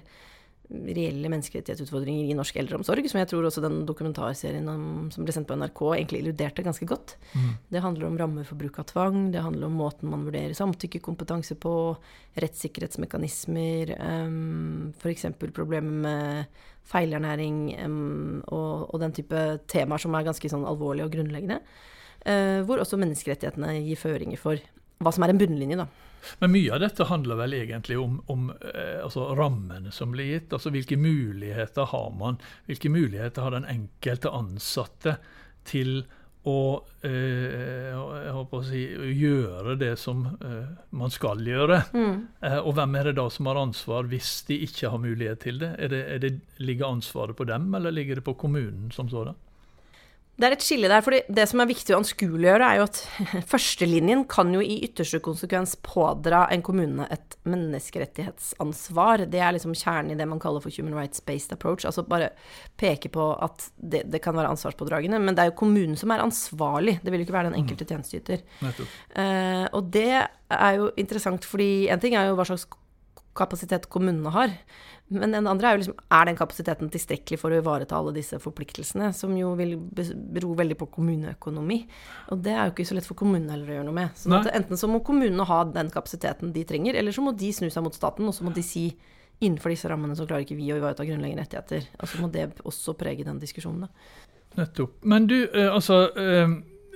reelle 0.71 1.29
menneskerettighetsutfordringer 1.31 2.29
i 2.31 2.35
norsk 2.37 2.57
eldreomsorg, 2.61 3.07
som 3.11 3.19
jeg 3.19 3.29
tror 3.31 3.47
også 3.47 3.63
den 3.63 3.81
dokumentarserien 3.87 4.67
om, 4.71 5.09
som 5.13 5.25
ble 5.25 5.35
sendt 5.35 5.49
på 5.49 5.57
NRK, 5.59 5.81
egentlig 5.97 6.21
illuderte 6.21 6.65
ganske 6.65 6.87
godt. 6.87 7.15
Mm. 7.35 7.51
Det 7.73 7.83
handler 7.83 8.07
om 8.07 8.17
rammer 8.19 8.47
for 8.47 8.59
bruk 8.59 8.79
av 8.81 8.87
tvang, 8.91 9.19
det 9.33 9.43
handler 9.43 9.67
om 9.67 9.79
måten 9.81 10.11
man 10.11 10.25
vurderer 10.27 10.55
samtykkekompetanse 10.57 11.57
på, 11.61 11.75
rettssikkerhetsmekanismer, 12.41 13.95
um, 13.99 14.91
f.eks. 14.95 15.27
problemer 15.51 16.05
med 16.07 16.61
feilernæring 16.91 17.63
um, 17.83 18.43
og, 18.47 18.87
og, 18.87 18.99
den 19.03 19.15
type 19.15 19.41
temaer 19.71 20.01
som 20.01 20.15
er 20.15 20.27
ganske 20.27 20.51
sånn 20.51 20.67
alvorlige 20.67 21.09
og 21.09 21.17
grunnleggende. 21.17 21.59
Uh, 22.21 22.61
hvor 22.67 22.79
også 22.79 22.99
menneskerettighetene 23.01 23.79
gir 23.81 23.99
føringer 23.99 24.39
for 24.39 24.61
hva 25.01 25.11
som 25.13 25.25
er 25.25 25.33
en 25.33 25.41
bunnlinje, 25.41 25.81
da. 25.81 25.89
Men 26.39 26.53
mye 26.53 26.73
av 26.75 26.81
dette 26.83 27.07
handler 27.09 27.39
vel 27.39 27.57
egentlig 27.57 27.99
om, 27.99 28.19
om 28.31 28.49
eh, 28.51 28.97
altså 29.03 29.31
rammene 29.37 29.93
som 29.95 30.13
blir 30.15 30.35
gitt. 30.35 30.53
altså 30.53 30.73
Hvilke 30.73 30.97
muligheter 30.99 31.89
har 31.93 32.09
man? 32.17 32.39
Hvilke 32.69 32.91
muligheter 32.93 33.45
har 33.45 33.55
den 33.57 33.69
enkelte 33.69 34.33
ansatte 34.33 35.17
til 35.67 36.03
å, 36.43 36.81
eh, 37.05 37.93
å 37.93 38.61
si, 38.65 38.81
gjøre 39.13 39.75
det 39.77 39.93
som 40.01 40.23
eh, 40.25 40.71
man 40.97 41.13
skal 41.13 41.43
gjøre? 41.45 41.83
Mm. 41.93 42.15
Eh, 42.41 42.57
og 42.57 42.73
hvem 42.77 42.97
er 42.97 43.09
det 43.09 43.17
da 43.19 43.27
som 43.29 43.49
har 43.51 43.61
ansvar 43.61 44.09
hvis 44.09 44.33
de 44.49 44.57
ikke 44.65 44.89
har 44.93 45.03
mulighet 45.03 45.43
til 45.45 45.61
det? 45.61 45.75
Er 45.77 45.93
det, 45.93 46.01
er 46.15 46.23
det 46.23 46.33
ligger 46.57 46.95
ansvaret 46.95 47.37
på 47.37 47.45
dem, 47.49 47.69
eller 47.77 47.93
ligger 47.93 48.19
det 48.19 48.25
på 48.25 48.37
kommunen 48.41 48.89
som 48.95 49.09
sådan? 49.11 49.37
Det 50.39 50.47
er 50.47 50.55
et 50.55 50.63
skille 50.63 50.89
der, 50.89 51.03
for 51.05 51.13
det 51.13 51.43
som 51.50 51.61
er 51.61 51.69
viktig 51.69 51.93
å 51.93 52.00
anskueliggjøre, 52.00 52.65
er 52.65 52.79
jo 52.79 52.85
at 52.88 53.00
førstelinjen 53.51 54.23
kan 54.31 54.50
jo 54.55 54.63
i 54.63 54.79
ytterste 54.88 55.19
konsekvens 55.23 55.75
pådra 55.85 56.45
en 56.53 56.63
kommune 56.65 57.05
et 57.13 57.35
menneskerettighetsansvar. 57.45 59.27
Det 59.29 59.41
er 59.43 59.53
liksom 59.57 59.75
kjernen 59.77 60.15
i 60.15 60.17
det 60.17 60.27
man 60.31 60.41
kaller 60.41 60.63
for 60.63 60.73
human 60.73 60.95
rights-based 60.97 61.53
approach. 61.53 61.85
Altså 61.85 62.07
bare 62.07 62.31
peke 62.81 63.11
på 63.13 63.27
at 63.38 63.67
det, 63.75 64.07
det, 64.09 64.23
kan 64.23 64.38
være 64.38 64.55
ansvarspådragende. 64.55 65.21
Men 65.21 65.38
det 65.38 65.45
er 65.45 65.51
jo 65.51 65.59
kommunen 65.61 66.00
som 66.00 66.13
er 66.15 66.23
ansvarlig, 66.25 66.97
det 67.03 67.13
vil 67.13 67.21
jo 67.21 67.29
ikke 67.29 67.38
være 67.38 67.51
den 67.51 67.59
mm. 67.59 67.63
enkelte 67.65 67.89
tjenesteyter. 67.91 68.45
Uh, 68.63 69.67
og 69.77 69.91
det 69.93 70.23
er 70.23 70.77
jo 70.79 70.89
interessant, 70.97 71.45
fordi 71.45 71.89
en 71.91 72.01
ting 72.01 72.17
er 72.17 72.31
jo 72.31 72.39
hva 72.39 72.47
slags 72.50 72.65
kapasitet 73.38 73.88
kommunene 73.91 74.31
har. 74.33 74.55
Men 75.11 75.35
den 75.35 75.47
andre 75.50 75.67
er 75.67 75.75
jo 75.75 75.81
liksom 75.81 75.97
er 76.15 76.27
den 76.29 76.38
kapasiteten 76.39 76.91
tilstrekkelig 76.91 77.39
for 77.41 77.51
å 77.51 77.59
ivareta 77.59 77.97
alle 77.97 78.13
disse 78.15 78.39
forpliktelsene, 78.39 79.09
som 79.15 79.33
jo 79.35 79.51
vil 79.59 79.75
bero 79.77 80.53
veldig 80.55 80.77
på 80.79 80.88
kommuneøkonomi. 80.95 81.81
Og 82.31 82.43
det 82.45 82.55
er 82.55 82.63
jo 82.69 82.75
ikke 82.75 82.88
så 82.88 82.95
lett 82.95 83.09
for 83.09 83.19
kommunene 83.19 83.51
heller 83.55 83.73
å 83.73 83.77
gjøre 83.79 83.89
noe 83.89 84.00
med. 84.00 84.15
Så 84.19 84.41
enten 84.47 84.79
så 84.79 84.89
må 84.91 85.03
kommunene 85.05 85.47
ha 85.47 85.61
den 85.67 85.91
kapasiteten 85.91 86.53
de 86.55 86.63
trenger, 86.67 87.00
eller 87.00 87.15
så 87.15 87.25
må 87.25 87.35
de 87.35 87.51
snu 87.55 87.67
seg 87.71 87.83
mot 87.83 87.97
staten, 87.97 88.27
og 88.27 88.38
så 88.38 88.47
må 88.47 88.55
de 88.55 88.63
si 88.65 88.88
innenfor 89.41 89.73
disse 89.73 89.89
rammene 89.89 90.15
så 90.15 90.27
klarer 90.29 90.45
ikke 90.45 90.59
vi 90.59 90.69
å 90.71 90.77
ivareta 90.77 91.05
grunnleggende 91.07 91.43
rettigheter. 91.43 91.88
Og 92.00 92.07
så 92.07 92.21
må 92.21 92.29
det 92.31 92.51
også 92.63 92.95
prege 93.00 93.25
den 93.27 93.41
diskusjonen, 93.41 93.88
da. 93.88 94.27
Nettopp. 94.61 95.00
Men 95.07 95.27
du, 95.27 95.38
eh, 95.47 95.69
altså 95.71 96.03
eh, 96.19 96.55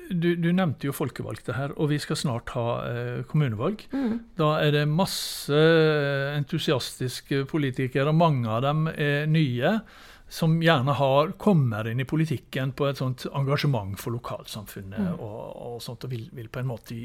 du, 0.09 0.35
du, 0.35 0.49
nevnte 0.53 0.89
jo 0.89 0.95
folkevalgte 0.95 1.55
her, 1.57 1.73
og 1.79 1.89
vi 1.91 1.99
skal 2.01 2.19
snart 2.19 2.51
ha 2.55 2.65
eh, 2.89 3.21
kommunevalg. 3.29 3.85
Mm. 3.93 4.17
Da 4.39 4.55
er 4.63 4.75
det 4.75 4.83
masse 4.89 5.61
entusiastiske 6.35 7.43
politikere, 7.49 8.11
og 8.11 8.19
mange 8.19 8.51
av 8.51 8.63
dem 8.65 8.89
er 8.91 9.25
nye, 9.31 9.77
som 10.27 10.57
gjerne 10.61 10.95
har, 10.97 11.35
kommer 11.41 11.87
inn 11.87 12.01
i 12.01 12.07
politikken 12.09 12.73
på 12.75 12.87
et 12.89 12.99
sånt 12.99 13.27
engasjement 13.29 13.93
for 14.01 14.15
lokalsamfunnet 14.17 14.99
mm. 14.99 15.19
og, 15.21 15.41
og, 15.53 15.75
sånt, 15.85 16.07
og 16.07 16.13
vil, 16.15 16.25
vil, 16.33 16.49
på 16.49 16.63
en 16.63 16.71
måte 16.71 16.97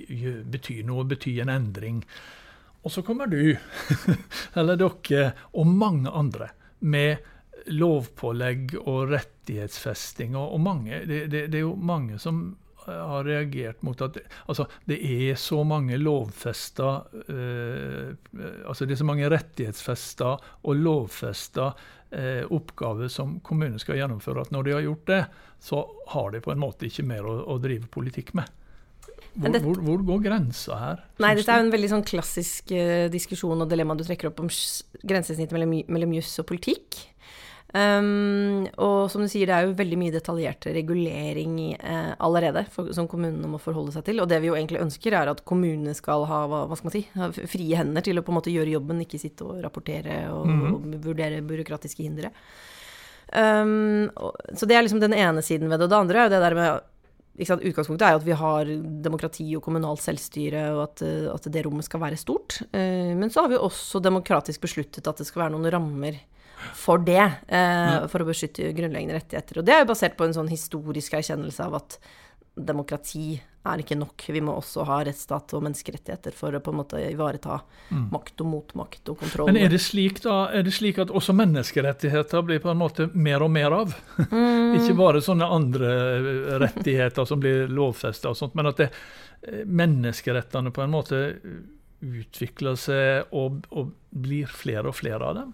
bety 0.50 0.80
noe, 0.88 1.04
bety 1.08 1.36
en 1.44 1.52
endring. 1.52 2.00
Og 2.80 2.94
så 2.94 3.04
kommer 3.04 3.28
du, 3.28 3.52
eller 4.58 4.80
dere, 4.80 5.34
og 5.52 5.68
mange 5.68 6.10
andre 6.10 6.54
med 6.80 7.20
lovpålegg 7.68 8.74
og 8.80 9.10
rettighetsfesting. 9.12 10.36
Og, 10.36 10.56
og 10.56 10.64
mange, 10.64 11.02
det, 11.04 11.26
det, 11.32 11.46
det, 11.52 11.60
er 11.60 11.66
jo 11.66 11.76
mange 11.76 12.18
som 12.22 12.42
har 12.86 13.24
reagert 13.26 13.82
mot 13.86 14.00
at 14.04 14.18
altså, 14.46 14.66
det 14.88 14.98
er 15.04 15.38
så 15.40 15.62
mange 15.66 15.98
lovfesta 16.00 16.90
eh, 17.28 18.12
altså 18.66 18.86
Det 18.86 18.96
er 18.96 19.02
så 19.02 19.08
mange 19.08 19.30
rettighetsfesta 19.30 20.30
og 20.62 20.80
lovfesta 20.80 21.72
eh, 22.10 22.44
oppgaver 22.46 23.10
som 23.12 23.38
kommunen 23.46 23.80
skal 23.82 24.00
gjennomføre, 24.00 24.46
at 24.46 24.54
når 24.54 24.66
de 24.66 24.76
har 24.76 24.86
gjort 24.86 25.04
det, 25.10 25.20
så 25.60 25.84
har 26.14 26.32
de 26.34 26.40
på 26.44 26.54
en 26.54 26.62
måte 26.62 26.88
ikke 26.88 27.06
mer 27.06 27.26
å, 27.28 27.36
å 27.54 27.58
drive 27.62 27.90
politikk 27.92 28.34
med. 28.38 28.48
Hvor, 29.34 29.52
det, 29.54 29.60
hvor, 29.62 29.78
hvor, 29.86 30.00
går 30.02 30.24
grensa 30.24 30.76
her? 30.80 31.02
Nei, 31.22 31.34
Dette 31.38 31.54
er 31.54 31.60
jo 31.60 31.68
en 31.68 31.74
veldig 31.74 31.90
sånn 31.92 32.06
klassisk 32.06 32.72
uh, 32.74 33.06
diskusjon 33.12 33.62
og 33.62 33.70
dilemma 33.70 33.94
du 33.94 34.02
trekker 34.02 34.32
opp 34.32 34.42
om 34.42 34.50
grensesnittet 34.50 35.54
mellom, 35.54 35.76
mellom 35.86 36.16
juss 36.18 36.32
og 36.42 36.48
politikk. 36.50 36.98
Um, 37.70 38.66
og 38.82 39.04
som 39.12 39.22
du 39.22 39.28
sier, 39.30 39.46
det 39.46 39.54
er 39.54 39.68
jo 39.68 39.76
veldig 39.78 39.98
mye 40.00 40.14
detaljert 40.14 40.66
regulering 40.74 41.54
uh, 41.78 42.16
allerede 42.18 42.64
for, 42.74 42.90
som 42.96 43.06
kommunene 43.10 43.46
må 43.52 43.60
forholde 43.62 43.94
seg 43.94 44.08
til. 44.08 44.22
Og 44.22 44.26
det 44.30 44.40
vi 44.42 44.50
jo 44.50 44.56
egentlig 44.58 44.80
ønsker, 44.82 45.14
er 45.14 45.30
at 45.30 45.44
kommunene 45.46 45.94
skal 45.94 46.26
ha, 46.30 46.42
hva, 46.50 46.64
hva 46.66 46.78
skal 46.78 46.90
man 46.90 46.96
si, 46.96 47.04
frie 47.52 47.78
hender 47.78 48.04
til 48.06 48.18
å 48.18 48.24
på 48.26 48.34
en 48.34 48.40
måte 48.40 48.54
gjøre 48.54 48.74
jobben, 48.74 49.04
ikke 49.04 49.22
sitte 49.22 49.46
og 49.46 49.62
rapportere 49.62 50.24
og, 50.34 50.46
mm 50.48 50.60
-hmm. 50.60 50.74
og 50.74 51.04
vurdere 51.04 51.42
byråkratiske 51.46 52.02
hindre. 52.02 52.32
Um, 53.30 54.10
og, 54.16 54.34
så 54.58 54.66
det 54.66 54.74
er 54.74 54.82
liksom 54.82 55.00
den 55.00 55.14
ene 55.14 55.42
siden 55.42 55.70
ved 55.70 55.78
det. 55.78 55.84
Og 55.84 55.90
det 55.90 55.96
andre 55.98 56.18
er 56.18 56.24
jo 56.24 56.34
det 56.36 56.42
der 56.42 56.54
med 56.54 56.80
Utgangspunktet 57.40 58.02
er 58.04 58.10
jo 58.10 58.18
at 58.18 58.26
vi 58.26 58.32
har 58.32 58.64
demokrati 59.02 59.56
og 59.56 59.62
kommunalt 59.62 60.02
selvstyre, 60.02 60.74
og 60.74 60.82
at, 60.82 61.02
at 61.02 61.52
det 61.52 61.64
rommet 61.64 61.84
skal 61.84 62.00
være 62.00 62.16
stort. 62.16 62.60
Uh, 62.74 63.14
men 63.16 63.30
så 63.30 63.40
har 63.42 63.48
vi 63.48 63.56
også 63.56 64.02
demokratisk 64.02 64.60
besluttet 64.60 65.06
at 65.06 65.16
det 65.16 65.26
skal 65.26 65.42
være 65.42 65.52
noen 65.52 65.72
rammer 65.72 66.18
for 66.76 67.02
det, 67.04 67.22
eh, 67.48 68.06
for 68.12 68.22
å 68.24 68.30
beskytte 68.30 68.72
grunnleggende 68.76 69.18
rettigheter. 69.18 69.60
Og 69.60 69.68
det 69.68 69.76
er 69.76 69.84
jo 69.84 69.92
basert 69.92 70.16
på 70.18 70.26
en 70.28 70.36
sånn 70.36 70.50
historisk 70.52 71.16
erkjennelse 71.18 71.66
av 71.66 71.78
at 71.80 72.00
demokrati 72.60 73.40
er 73.68 73.82
ikke 73.82 73.96
nok. 73.98 74.24
Vi 74.32 74.40
må 74.44 74.54
også 74.56 74.84
ha 74.88 75.00
rettsstat 75.04 75.52
og 75.56 75.64
menneskerettigheter 75.66 76.34
for 76.36 76.56
å 76.56 76.62
på 76.64 76.72
en 76.72 76.78
måte 76.78 77.00
ivareta 77.04 77.58
mm. 77.90 78.06
makt 78.12 78.44
og 78.44 78.48
motmakt 78.54 79.10
og 79.12 79.18
kontroll. 79.20 79.50
Men 79.50 79.60
er 79.60 79.72
det, 79.72 79.82
slik 79.84 80.22
da, 80.24 80.46
er 80.56 80.64
det 80.64 80.72
slik 80.72 81.00
at 81.02 81.12
også 81.12 81.34
menneskerettigheter 81.36 82.46
blir 82.46 82.62
på 82.64 82.72
en 82.72 82.80
måte 82.80 83.10
mer 83.12 83.44
og 83.44 83.52
mer 83.52 83.76
av? 83.82 83.92
Mm. 84.30 84.76
ikke 84.78 84.96
bare 85.00 85.20
sånne 85.24 85.50
andre 85.60 85.90
rettigheter 86.64 87.28
som 87.28 87.42
blir 87.42 87.68
lovfesta 87.68 88.32
og 88.32 88.40
sånt, 88.40 88.56
men 88.58 88.72
at 88.72 88.80
det, 88.80 88.88
eh, 89.44 89.62
menneskerettene 89.68 90.72
på 90.72 90.86
en 90.86 90.96
måte 90.96 91.22
utvikler 92.00 92.80
seg 92.80 93.34
og, 93.36 93.60
og 93.76 93.92
blir 94.08 94.48
flere 94.48 94.88
og 94.88 94.96
flere 94.96 95.26
av 95.26 95.36
dem? 95.42 95.52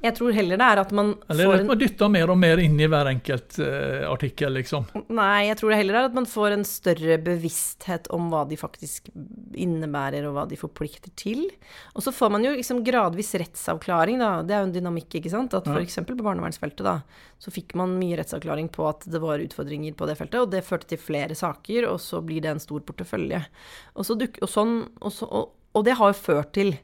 Jeg 0.00 0.16
tror 0.16 0.32
heller 0.32 0.56
det 0.56 0.66
er 0.66 0.80
at 0.80 0.92
man 0.96 1.10
Eller 1.28 1.44
får 1.44 1.52
Eller 1.52 1.64
at 1.64 1.68
man 1.68 1.80
dytter 1.80 2.10
mer 2.12 2.30
og 2.32 2.38
mer 2.40 2.60
inn 2.62 2.78
i 2.80 2.88
hver 2.88 3.10
enkelt 3.10 3.58
uh, 3.60 4.06
artikkel, 4.08 4.54
liksom? 4.56 4.86
Nei, 5.12 5.50
jeg 5.50 5.58
tror 5.60 5.72
det 5.72 5.80
heller 5.82 5.98
er 6.00 6.08
at 6.08 6.16
man 6.16 6.28
får 6.28 6.56
en 6.56 6.64
større 6.68 7.18
bevissthet 7.20 8.08
om 8.16 8.30
hva 8.32 8.46
de 8.48 8.56
faktisk 8.60 9.10
innebærer, 9.60 10.24
og 10.28 10.38
hva 10.38 10.46
de 10.48 10.56
forplikter 10.60 11.12
til. 11.20 11.44
Og 11.92 12.04
så 12.06 12.14
får 12.16 12.32
man 12.32 12.46
jo 12.46 12.54
liksom 12.56 12.80
gradvis 12.86 13.34
rettsavklaring, 13.42 14.22
da. 14.24 14.32
Det 14.46 14.56
er 14.56 14.64
jo 14.64 14.70
en 14.70 14.76
dynamikk, 14.78 15.20
ikke 15.20 15.32
sant. 15.32 15.56
At 15.56 15.68
f.eks. 15.68 16.00
På 16.08 16.16
barnevernsfeltet, 16.16 16.84
da, 16.86 16.96
så 17.40 17.52
fikk 17.52 17.76
man 17.78 17.98
mye 18.00 18.16
rettsavklaring 18.20 18.72
på 18.72 18.88
at 18.88 19.04
det 19.10 19.20
var 19.20 19.44
utfordringer 19.44 19.96
på 19.98 20.08
det 20.08 20.16
feltet, 20.16 20.40
og 20.40 20.52
det 20.54 20.64
førte 20.64 20.94
til 20.94 21.02
flere 21.02 21.36
saker, 21.36 21.90
og 21.92 22.00
så 22.00 22.24
blir 22.24 22.44
det 22.44 22.54
en 22.54 22.62
stor 22.62 22.80
portefølje. 22.88 23.44
Og, 23.94 24.06
så 24.08 24.16
duk, 24.16 24.40
og, 24.40 24.48
sånn, 24.48 24.78
og, 25.00 25.12
så, 25.12 25.28
og, 25.28 25.52
og 25.76 25.84
det 25.84 26.00
har 26.00 26.14
jo 26.14 26.22
ført 26.24 26.56
til 26.56 26.78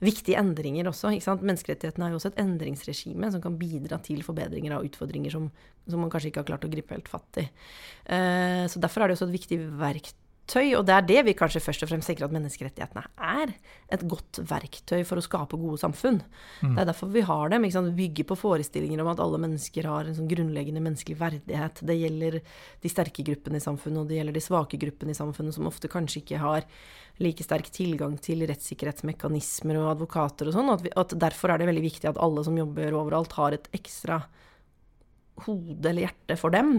viktige 0.00 0.38
endringer 0.40 0.88
også. 0.90 1.12
Menneskerettighetene 1.40 2.06
er 2.06 2.14
jo 2.14 2.20
også 2.20 2.32
et 2.32 2.40
endringsregime 2.42 3.30
som 3.32 3.42
kan 3.44 3.58
bidra 3.60 4.00
til 4.04 4.22
forbedringer 4.26 4.76
av 4.76 4.86
utfordringer 4.86 5.34
som, 5.34 5.50
som 5.88 6.02
man 6.02 6.12
kanskje 6.12 6.32
ikke 6.32 6.44
har 6.44 6.50
klart 6.52 6.66
å 6.66 6.72
gripe 6.72 6.96
helt 6.96 7.10
fatt 7.10 7.42
i. 7.42 7.46
Uh, 8.08 8.64
så 8.70 8.82
Derfor 8.82 9.04
er 9.04 9.10
det 9.10 9.18
også 9.18 9.28
et 9.30 9.38
viktig 9.38 9.60
verktøy 9.80 10.19
verktøy, 10.50 10.76
og 10.78 10.86
det 10.86 10.94
er 10.94 11.06
det 11.06 11.22
vi 11.26 11.34
kanskje 11.36 11.62
først 11.62 11.84
og 11.84 11.90
fremst 11.90 12.08
tenker 12.08 12.26
at 12.26 12.34
menneskerettighetene 12.34 13.04
er. 13.16 13.52
Et 13.90 14.02
godt 14.08 14.40
verktøy 14.42 15.04
for 15.04 15.18
å 15.18 15.24
skape 15.24 15.58
gode 15.58 15.78
samfunn. 15.80 16.20
Mm. 16.62 16.74
Det 16.74 16.82
er 16.82 16.88
derfor 16.90 17.10
vi 17.10 17.22
har 17.26 17.50
dem. 17.50 17.64
ikke 17.64 17.82
Bygger 18.00 18.24
på 18.24 18.38
forestillinger 18.38 19.00
om 19.02 19.10
at 19.10 19.20
alle 19.20 19.38
mennesker 19.40 19.86
har 19.88 20.06
en 20.06 20.16
sånn 20.16 20.30
grunnleggende 20.30 20.82
menneskelig 20.82 21.18
verdighet. 21.18 21.82
Det 21.82 21.96
gjelder 21.96 22.40
de 22.82 22.92
sterke 22.92 23.24
gruppene 23.26 23.58
i 23.58 23.64
samfunnet, 23.64 24.02
og 24.02 24.08
det 24.08 24.18
gjelder 24.18 24.36
de 24.36 24.44
svake 24.44 24.80
gruppene 24.80 25.14
i 25.14 25.18
samfunnet, 25.18 25.56
som 25.56 25.68
ofte 25.70 25.90
kanskje 25.90 26.22
ikke 26.22 26.42
har 26.42 26.66
like 27.20 27.44
sterk 27.44 27.68
tilgang 27.74 28.16
til 28.22 28.46
rettssikkerhetsmekanismer 28.48 29.80
og 29.80 29.90
advokater 29.96 30.48
og 30.48 30.56
sånn. 30.56 30.70
At, 30.72 30.86
at 30.96 31.16
derfor 31.20 31.52
er 31.52 31.60
det 31.60 31.70
veldig 31.70 31.86
viktig 31.88 32.10
at 32.10 32.20
alle 32.20 32.44
som 32.46 32.56
jobber 32.58 32.96
overalt, 32.96 33.36
har 33.36 33.56
et 33.56 33.68
ekstra 33.76 34.22
hode 35.46 35.90
eller 35.90 36.06
hjerte 36.06 36.36
for 36.40 36.54
dem. 36.54 36.78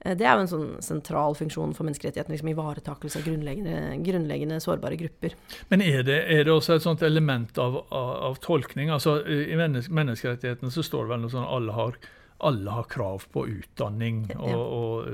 Eh, 0.00 0.14
det 0.18 0.26
er 0.26 0.36
jo 0.36 0.44
en 0.44 0.50
sånn 0.52 0.68
sentral 0.84 1.36
funksjon 1.38 1.74
for 1.76 1.88
menneskerettighetene. 1.88 2.36
Liksom 2.36 2.52
ivaretakelse 2.52 3.20
av 3.20 3.26
grunnleggende, 3.28 3.98
grunnleggende, 4.06 4.60
sårbare 4.64 4.98
grupper. 5.00 5.36
Men 5.72 5.84
er 5.84 6.04
det, 6.06 6.20
er 6.26 6.44
det, 6.44 6.54
også 6.54 6.78
et 6.78 6.86
sånt 6.86 7.04
element 7.06 7.58
av, 7.62 7.80
av, 7.88 8.14
av 8.30 8.40
tolkning? 8.44 8.92
Altså, 8.94 9.18
I 9.24 9.58
menneskerettighetene 9.58 10.72
så 10.74 10.86
står 10.86 11.06
det 11.06 11.14
vel 11.14 11.26
noe 11.26 11.36
sånn 11.36 11.48
alle 11.48 11.76
har 11.76 12.00
alle 12.46 12.70
har 12.70 12.84
krav 12.86 13.24
på 13.34 13.42
utdanning, 13.50 14.28
og, 14.36 14.60
og 14.62 15.08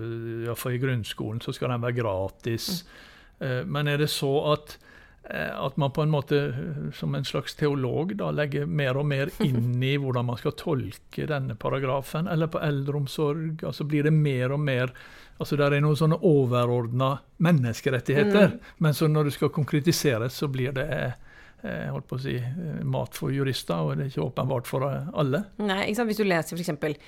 ja, 0.45 0.53
for 0.61 0.77
i 0.77 0.81
grunnskolen 0.83 1.39
så 1.41 1.55
skal 1.57 1.73
den 1.73 1.81
være 1.81 1.97
gratis. 1.97 2.83
Mm. 3.39 3.71
Men 3.73 3.89
er 3.89 4.03
det 4.03 4.11
så 4.13 4.29
at 4.51 4.75
Eh, 4.77 4.93
at 5.25 5.77
man 5.81 5.93
på 5.97 6.03
en 6.05 6.11
måte 6.13 6.39
som 6.93 7.15
en 7.17 7.25
slags 7.25 7.55
teolog 7.57 8.11
da 8.19 8.27
legger 8.35 8.67
mer 8.69 8.99
og 9.01 9.07
mer 9.09 9.31
inn 9.47 9.83
i 9.83 9.95
hvordan 9.97 10.27
man 10.29 10.37
skal 10.37 10.53
tolke 10.61 11.29
denne 11.31 11.57
paragrafen. 11.57 12.29
Eller 12.29 12.51
på 12.53 12.61
eldreomsorg. 12.61 13.65
altså 13.65 13.87
Blir 13.89 14.05
det 14.05 14.13
mer 14.13 14.53
og 14.53 14.61
mer 14.61 14.93
altså 15.39 15.57
Der 15.59 15.75
er 15.75 15.83
noen 15.83 15.99
sånne 15.99 16.21
overordna 16.23 17.17
menneskerettigheter. 17.43 18.55
Mm. 18.55 18.73
Men 18.85 18.95
så 18.95 19.09
når 19.11 19.29
det 19.29 19.37
skal 19.39 19.53
konkretiseres, 19.55 20.37
så 20.39 20.49
blir 20.49 20.75
det 20.77 20.87
eh, 20.95 21.89
holdt 21.91 22.09
på 22.11 22.19
å 22.19 22.23
si, 22.23 22.37
eh, 22.39 22.83
mat 22.87 23.19
for 23.19 23.35
jurister, 23.35 23.83
og 23.83 23.97
det 23.97 24.07
er 24.07 24.13
ikke 24.13 24.29
åpenbart 24.29 24.71
for 24.71 24.87
alle. 24.87 25.45
Nei? 25.65 25.89
Hvis 25.91 26.21
du 26.21 26.27
leser 26.29 26.61
f.eks. 26.61 27.01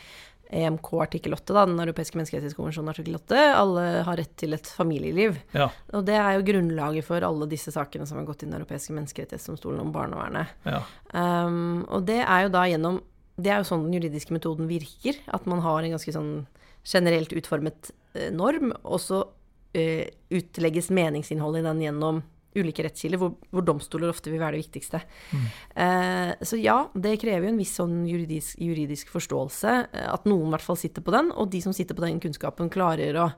EMK 0.50 0.92
artikkel 1.02 1.34
8, 1.34 1.54
da, 1.54 1.64
Den 1.66 1.80
europeiske 1.82 2.18
menneskerettighetskonvensjonen 2.18 2.92
artikkel 2.92 3.18
8. 3.18 3.38
Alle 3.58 3.84
har 4.06 4.18
rett 4.20 4.34
til 4.38 4.56
et 4.56 4.68
familieliv. 4.70 5.38
Ja. 5.56 5.68
Og 5.96 6.06
det 6.06 6.16
er 6.20 6.36
jo 6.36 6.46
grunnlaget 6.50 7.06
for 7.08 7.26
alle 7.26 7.48
disse 7.50 7.74
sakene 7.74 8.06
som 8.08 8.20
har 8.20 8.28
gått 8.28 8.44
i 8.44 8.48
Den 8.48 8.58
europeiske 8.60 8.94
menneskerettighetsdomstolen 8.96 9.82
om 9.82 9.92
barnevernet. 9.94 10.54
Ja. 10.68 10.82
Um, 11.12 11.84
og 11.90 12.06
det 12.08 12.20
er 12.22 12.46
jo 12.46 12.54
da 12.54 12.66
gjennom 12.70 13.02
Det 13.36 13.50
er 13.52 13.60
jo 13.60 13.68
sånn 13.68 13.82
den 13.84 13.98
juridiske 13.98 14.32
metoden 14.32 14.68
virker. 14.70 15.18
At 15.28 15.44
man 15.50 15.60
har 15.64 15.82
en 15.82 15.96
ganske 15.96 16.14
sånn 16.14 16.46
generelt 16.86 17.34
utformet 17.36 17.90
uh, 18.16 18.30
norm, 18.32 18.70
og 18.86 19.02
så 19.02 19.24
uh, 19.26 20.06
utlegges 20.30 20.88
meningsinnholdet 20.94 21.64
i 21.64 21.68
den 21.68 21.84
gjennom 21.88 22.22
ulike 22.56 22.84
rettskilder, 22.86 23.20
hvor, 23.20 23.34
hvor, 23.50 23.64
domstoler 23.66 24.12
ofte 24.12 24.32
vil 24.32 24.42
være 24.42 24.56
det 24.56 24.64
viktigste. 24.64 25.02
Mm. 25.32 25.44
Eh, 25.84 26.32
så 26.46 26.60
ja, 26.60 26.78
det 26.94 27.16
krever 27.22 27.48
jo 27.48 27.52
en 27.54 27.60
viss 27.60 27.76
sånn 27.78 28.00
juridisk, 28.08 28.58
juridisk, 28.62 29.12
forståelse, 29.14 29.76
eh, 29.90 30.08
at 30.12 30.26
noen 30.28 30.48
i 30.48 30.56
hvert 30.56 30.66
fall 30.66 30.80
sitter 30.80 31.04
på 31.04 31.14
den, 31.14 31.32
og 31.34 31.50
de 31.52 31.62
som 31.64 31.76
sitter 31.76 31.98
på 31.98 32.06
den 32.06 32.22
kunnskapen, 32.22 32.72
klarer 32.72 33.20
å 33.22 33.30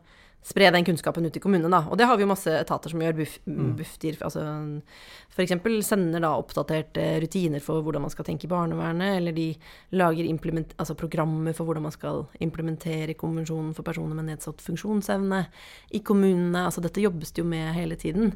spre 0.45 0.71
den 0.73 0.85
kunnskapen 0.87 1.27
ut 1.27 1.37
i 1.37 1.41
kommunene, 1.43 1.71
da. 1.73 1.83
Og 1.91 1.99
det 1.99 2.07
har 2.09 2.17
vi 2.17 2.25
jo 2.25 2.31
masse 2.31 2.53
etater 2.61 2.93
som 2.93 3.03
gjør. 3.03 3.17
Buf, 3.19 3.39
Mm. 3.49 3.77
Bufdir, 3.77 4.17
altså 4.23 4.43
f.eks. 5.33 5.53
sender 5.87 6.21
da 6.21 6.31
oppdaterte 6.37 7.21
rutiner 7.23 7.61
for 7.61 7.83
hvordan 7.83 8.03
man 8.05 8.13
skal 8.13 8.25
tenke 8.25 8.47
i 8.47 8.51
barnevernet, 8.51 9.17
eller 9.19 9.33
de 9.33 9.55
lager 9.93 10.29
altså 10.79 10.95
programmer 10.95 11.53
for 11.53 11.65
hvordan 11.65 11.83
man 11.83 11.93
skal 11.93 12.27
implementere 12.41 13.15
konvensjonen 13.15 13.75
for 13.75 13.83
personer 13.83 14.15
med 14.15 14.29
nedsatt 14.29 14.61
funksjonsevne 14.63 15.47
i 15.93 16.01
kommunene. 16.01 16.65
Altså 16.65 16.81
dette 16.81 17.03
jobbes 17.03 17.33
det 17.33 17.43
jo 17.43 17.49
med 17.49 17.75
hele 17.75 17.97
tiden. 17.97 18.35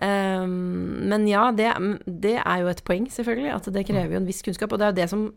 Um, 0.00 1.08
men 1.08 1.26
ja, 1.28 1.50
det, 1.50 1.72
det 2.06 2.38
er 2.44 2.62
jo 2.62 2.68
et 2.68 2.84
poeng, 2.84 3.08
selvfølgelig, 3.10 3.54
at 3.54 3.72
det 3.74 3.86
krever 3.86 4.16
jo 4.16 4.22
en 4.22 4.28
viss 4.28 4.42
kunnskap. 4.42 4.72
Og 4.72 4.78
det 4.78 4.86
er 4.86 4.92
jo 4.92 5.00
det 5.02 5.10
som 5.10 5.28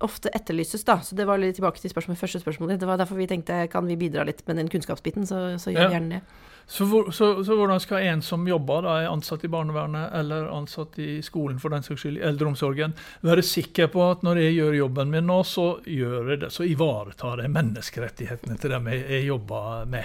ofte 0.00 0.30
etterlyses, 0.34 0.84
da. 0.86 1.00
Så 1.02 1.16
det 1.18 1.26
var 1.26 1.38
litt 1.42 1.56
tilbake 1.58 1.80
til 1.82 1.90
spørsmålet, 1.90 2.20
første 2.20 2.40
spørsmålet 2.42 2.76
ditt. 2.76 2.80
Det 2.84 2.90
var 2.90 3.00
derfor 3.00 3.18
vi 3.18 3.26
tenkte 3.26 3.64
kan 3.72 3.86
vi 3.88 3.96
bidra 3.98 4.24
litt 4.28 4.44
med 4.46 4.56
den 4.60 4.68
kunnskapsbiten, 4.70 5.26
så, 5.26 5.58
så 5.58 5.72
gjør 5.74 5.78
vi 5.78 5.84
Ja. 5.88 5.96
gjerne 5.98 6.20
det. 6.20 6.22
Så, 6.68 6.84
hvor, 6.84 7.06
så, 7.16 7.30
så 7.44 7.54
hvordan 7.56 7.80
skal 7.80 8.02
en 8.04 8.20
som 8.22 8.42
jobber, 8.46 8.82
da, 8.84 8.96
er 9.00 9.06
ansatt 9.08 9.44
i 9.44 9.48
barnevernet 9.48 10.10
eller 10.18 10.50
ansatt 10.52 10.98
i 11.00 11.22
skolen 11.24 11.56
for 11.58 11.72
den 11.72 11.82
saks 11.86 12.02
skyld, 12.04 12.18
i 12.20 12.26
eldreomsorgen, 12.28 12.92
være 13.24 13.42
sikker 13.42 13.88
på 13.88 14.02
at 14.10 14.20
når 14.22 14.42
jeg 14.42 14.58
gjør 14.58 14.76
jobben 14.82 15.10
min 15.14 15.24
nå, 15.26 15.38
så, 15.48 15.78
gjør 15.88 16.28
jeg 16.34 16.42
det, 16.44 16.50
så 16.52 16.66
ivaretar 16.68 17.40
jeg 17.40 17.54
menneskerettighetene 17.56 18.58
til 18.60 18.70
dem 18.76 18.90
jeg, 18.92 19.04
jeg 19.16 19.26
jobber 19.30 19.88
med? 19.88 20.04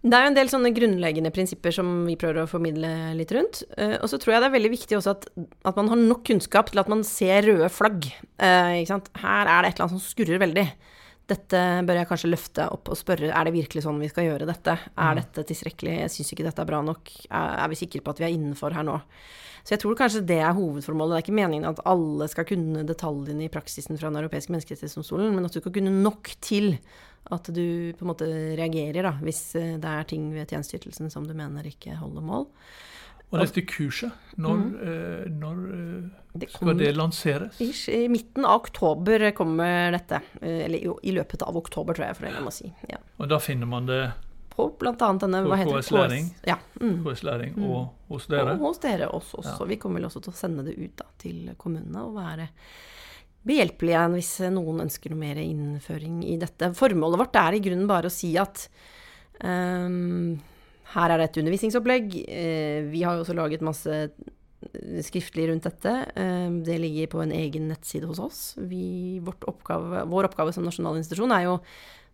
Det 0.00 0.16
er 0.16 0.24
jo 0.24 0.30
en 0.30 0.36
del 0.36 0.48
sånne 0.48 0.70
grunnleggende 0.72 1.32
prinsipper 1.34 1.74
som 1.76 1.88
vi 2.06 2.14
prøver 2.20 2.40
å 2.42 2.48
formidle 2.48 2.88
litt 3.18 3.32
rundt. 3.36 3.60
Eh, 3.76 3.98
og 4.00 4.08
så 4.08 4.16
tror 4.20 4.32
jeg 4.34 4.42
det 4.42 4.48
er 4.48 4.54
veldig 4.54 4.70
viktig 4.72 4.96
også 4.96 5.12
at, 5.12 5.26
at 5.68 5.76
man 5.76 5.90
har 5.92 6.00
nok 6.00 6.22
kunnskap 6.30 6.70
til 6.72 6.80
at 6.80 6.88
man 6.88 7.04
ser 7.04 7.44
røde 7.44 7.68
flagg. 7.72 8.08
Eh, 8.40 8.80
ikke 8.80 8.94
sant? 8.94 9.10
Her 9.20 9.44
er 9.44 9.60
det 9.60 9.74
et 9.74 9.76
eller 9.76 9.90
annet 9.90 9.98
som 9.98 10.06
skurrer 10.06 10.40
veldig. 10.40 10.64
Dette 11.30 11.58
bør 11.86 12.00
jeg 12.00 12.08
kanskje 12.10 12.30
løfte 12.32 12.64
opp 12.74 12.90
og 12.90 12.98
spørre 12.98 13.30
er 13.30 13.46
det 13.46 13.54
virkelig 13.54 13.84
sånn 13.84 14.00
vi 14.02 14.08
skal 14.10 14.26
gjøre 14.26 14.48
dette. 14.48 14.74
Er 14.98 15.20
dette 15.20 15.44
tilstrekkelig? 15.46 16.00
Jeg 16.00 16.14
syns 16.14 16.32
ikke 16.34 16.46
dette 16.48 16.64
er 16.64 16.70
bra 16.70 16.80
nok. 16.82 17.12
Er, 17.28 17.54
er 17.62 17.70
vi 17.70 17.78
sikre 17.78 18.02
på 18.02 18.14
at 18.14 18.22
vi 18.22 18.26
er 18.26 18.34
innenfor 18.34 18.74
her 18.74 18.86
nå? 18.86 18.96
Så 19.60 19.74
jeg 19.74 19.82
tror 19.82 19.98
kanskje 19.98 20.24
det 20.26 20.40
er 20.40 20.56
hovedformålet. 20.56 21.12
Det 21.12 21.18
er 21.18 21.26
ikke 21.26 21.36
meningen 21.36 21.68
at 21.68 21.82
alle 21.88 22.26
skal 22.32 22.48
kunne 22.48 22.82
detaljene 22.88 23.46
i 23.46 23.52
praksisen 23.52 23.98
fra 24.00 24.08
Den 24.10 24.22
europeiske 24.22 24.54
menneskerettighetsdomstolen, 24.54 25.34
men 25.36 25.46
at 25.46 25.54
du 25.54 25.60
skal 25.60 25.74
kunne 25.76 25.92
nok 26.00 26.32
til 26.42 26.72
at 27.30 27.50
du 27.52 27.92
på 27.94 28.06
en 28.06 28.10
måte 28.10 28.28
reagerer 28.58 29.04
da, 29.04 29.12
hvis 29.20 29.42
eh, 29.60 29.74
det 29.80 29.90
er 29.90 30.06
ting 30.08 30.30
ved 30.32 30.48
tjenesteytelsen 30.50 31.12
som 31.12 31.26
du 31.28 31.34
mener 31.36 31.66
ikke 31.68 31.98
holder 32.00 32.24
mål. 32.24 32.48
Og 33.30 33.38
dette 33.44 33.62
kurset, 33.70 34.10
når, 34.42 34.56
mm. 34.58 35.34
når 35.38 35.58
eh, 35.74 36.06
Det 36.42 36.48
skal 36.50 36.72
det 36.80 36.88
lanseres? 36.96 37.60
Ish, 37.62 37.84
I 37.94 38.08
midten 38.10 38.44
av 38.44 38.64
oktober 38.64 39.28
kommer 39.38 39.92
dette. 39.94 40.18
eh, 40.42 40.64
Eller 40.66 40.82
i 41.06 41.12
løpet 41.14 41.42
av 41.46 41.56
oktober, 41.56 41.94
tror 41.94 42.08
jeg, 42.08 42.16
for 42.18 42.26
det 42.26 42.32
kan 42.34 42.48
man 42.48 42.56
si. 42.56 42.72
Ja. 42.90 42.98
Og 43.18 43.28
da 43.30 43.38
finner 43.38 43.70
man 43.70 43.86
det 43.86 44.00
På 44.50 44.66
bl.a. 44.80 44.94
denne 44.98 45.44
hva 45.46 45.56
heter? 45.60 45.78
KS 45.78 45.92
Læring? 45.94 46.26
Ja. 46.46 46.56
Mm. 46.82 46.96
KS 47.06 47.22
Læring 47.22 47.54
Mm. 47.54 47.70
og 47.70 47.94
hos 48.10 48.26
dere? 48.26 48.56
Og 48.58 48.58
hos 48.66 48.78
dere 48.82 49.06
også. 49.14 49.44
Ja. 49.46 49.56
Vi 49.70 49.76
kommer 49.76 50.00
vel 50.00 50.08
også 50.10 50.20
til 50.26 50.32
å 50.34 50.36
sende 50.36 50.64
det 50.66 50.74
ut 50.76 50.96
da, 50.98 51.06
til 51.22 51.52
kommunene 51.56 52.02
og 52.02 52.16
være 52.18 52.48
behjelpelige 53.46 54.02
hvis 54.12 54.32
noen 54.52 54.82
ønsker 54.84 55.14
noe 55.14 55.22
mer 55.22 55.38
innføring 55.40 56.18
i 56.28 56.34
dette. 56.36 56.74
Formålet 56.76 57.22
vårt 57.22 57.38
er 57.40 57.56
i 57.56 57.60
grunnen 57.64 57.86
bare 57.88 58.10
å 58.10 58.12
si 58.12 58.34
at 58.36 58.66
ehm, 59.40 60.34
her 60.94 61.10
er 61.14 61.18
det 61.22 61.28
et 61.30 61.40
undervisningsopplegg. 61.42 62.14
Eh, 62.28 62.82
vi 62.90 63.02
har 63.06 63.14
jo 63.16 63.24
også 63.24 63.36
laget 63.38 63.62
masse 63.66 63.90
eh, 64.10 65.00
skriftlig 65.06 65.48
rundt 65.50 65.68
dette. 65.68 65.92
Eh, 66.16 66.50
Det 66.66 66.78
ligger 66.82 67.06
på 67.14 67.22
en 67.22 67.32
egen 67.32 67.68
nettside 67.70 68.06
hos 68.10 68.18
oss. 68.18 68.42
Vi, 68.58 69.20
vårt 69.24 69.44
oppgave, 69.48 70.04
vår 70.10 70.30
oppgave 70.30 70.52
som 70.56 70.64
nasjonal 70.66 70.98
institusjon 71.00 71.32
er 71.36 71.46
jo 71.48 71.58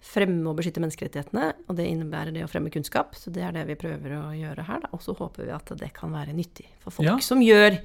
fremme 0.06 0.44
og 0.50 0.58
beskytte 0.58 0.78
menneskerettighetene, 0.84 1.46
og 1.66 1.78
det 1.78 1.86
innebærer 1.88 2.30
det 2.36 2.42
å 2.44 2.50
fremme 2.52 2.70
kunnskap. 2.70 3.16
Så 3.16 3.32
det 3.32 3.42
er 3.42 3.54
det 3.56 3.64
vi 3.66 3.78
prøver 3.80 4.12
å 4.18 4.28
gjøre 4.36 4.66
her, 4.68 4.82
da. 4.84 4.90
Og 4.92 5.00
så 5.02 5.16
håper 5.16 5.48
vi 5.48 5.54
at 5.56 5.72
det 5.80 5.88
kan 5.96 6.12
være 6.12 6.36
nyttig 6.36 6.66
for 6.84 6.92
folk 6.98 7.08
Ja. 7.08 7.16
som 7.24 7.40
gjør 7.40 7.78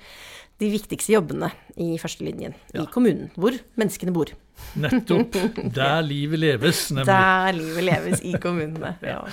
de 0.61 0.69
viktigste 0.69 1.15
jobbene 1.15 1.49
i 1.81 1.95
førstelinjen 1.97 2.53
Ja. 2.75 2.83
i 2.83 2.89
kommunen, 2.93 3.31
hvor 3.35 3.55
menneskene 3.79 4.13
bor. 4.13 4.29
Nettopp. 4.77 5.33
Der 5.73 6.03
livet 6.05 6.37
leves, 6.39 6.83
nemlig. 6.93 7.07
Der 7.09 7.55
livet 7.57 7.83
leves 7.87 8.21
i 8.21 8.33
kommunene. 8.37 8.91
Ja. 9.11 9.23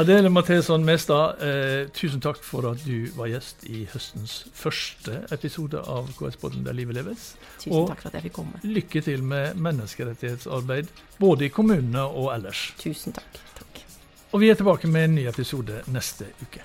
Adele 0.00 0.28
Matheson 0.32 0.82
Mestad, 0.84 1.38
eh, 1.46 1.86
tusen 1.94 2.20
takk 2.24 2.40
for 2.42 2.66
at 2.72 2.82
du 2.84 3.06
var 3.14 3.30
gjest 3.30 3.62
i 3.70 3.84
høstens 3.92 4.40
første 4.58 5.20
episode 5.32 5.78
av 5.86 6.10
KS-podden 6.18 6.66
Der 6.66 6.74
livet 6.74 6.98
leves. 6.98 7.28
Tusen 7.62 7.78
Og- 7.78 7.88
takk 7.92 8.02
for 8.02 8.10
at 8.10 8.18
jeg 8.18 8.26
fikk 8.30 8.36
komme. 8.40 8.58
Lykke 8.66 9.04
til 9.06 9.22
med 9.22 9.54
menneskerettighetsarbeid, 9.62 10.90
både 11.22 11.46
i 11.46 11.52
kommunene 11.54 12.02
og 12.10 12.32
ellers. 12.34 12.72
Tusen 12.82 13.14
takk. 13.14 13.38
takk. 13.60 13.84
Og 14.32 14.40
vi 14.40 14.48
er 14.50 14.56
tilbake 14.58 14.88
med 14.90 15.04
en 15.10 15.14
ny 15.20 15.28
episode 15.28 15.82
neste 15.92 16.26
uke. 16.42 16.64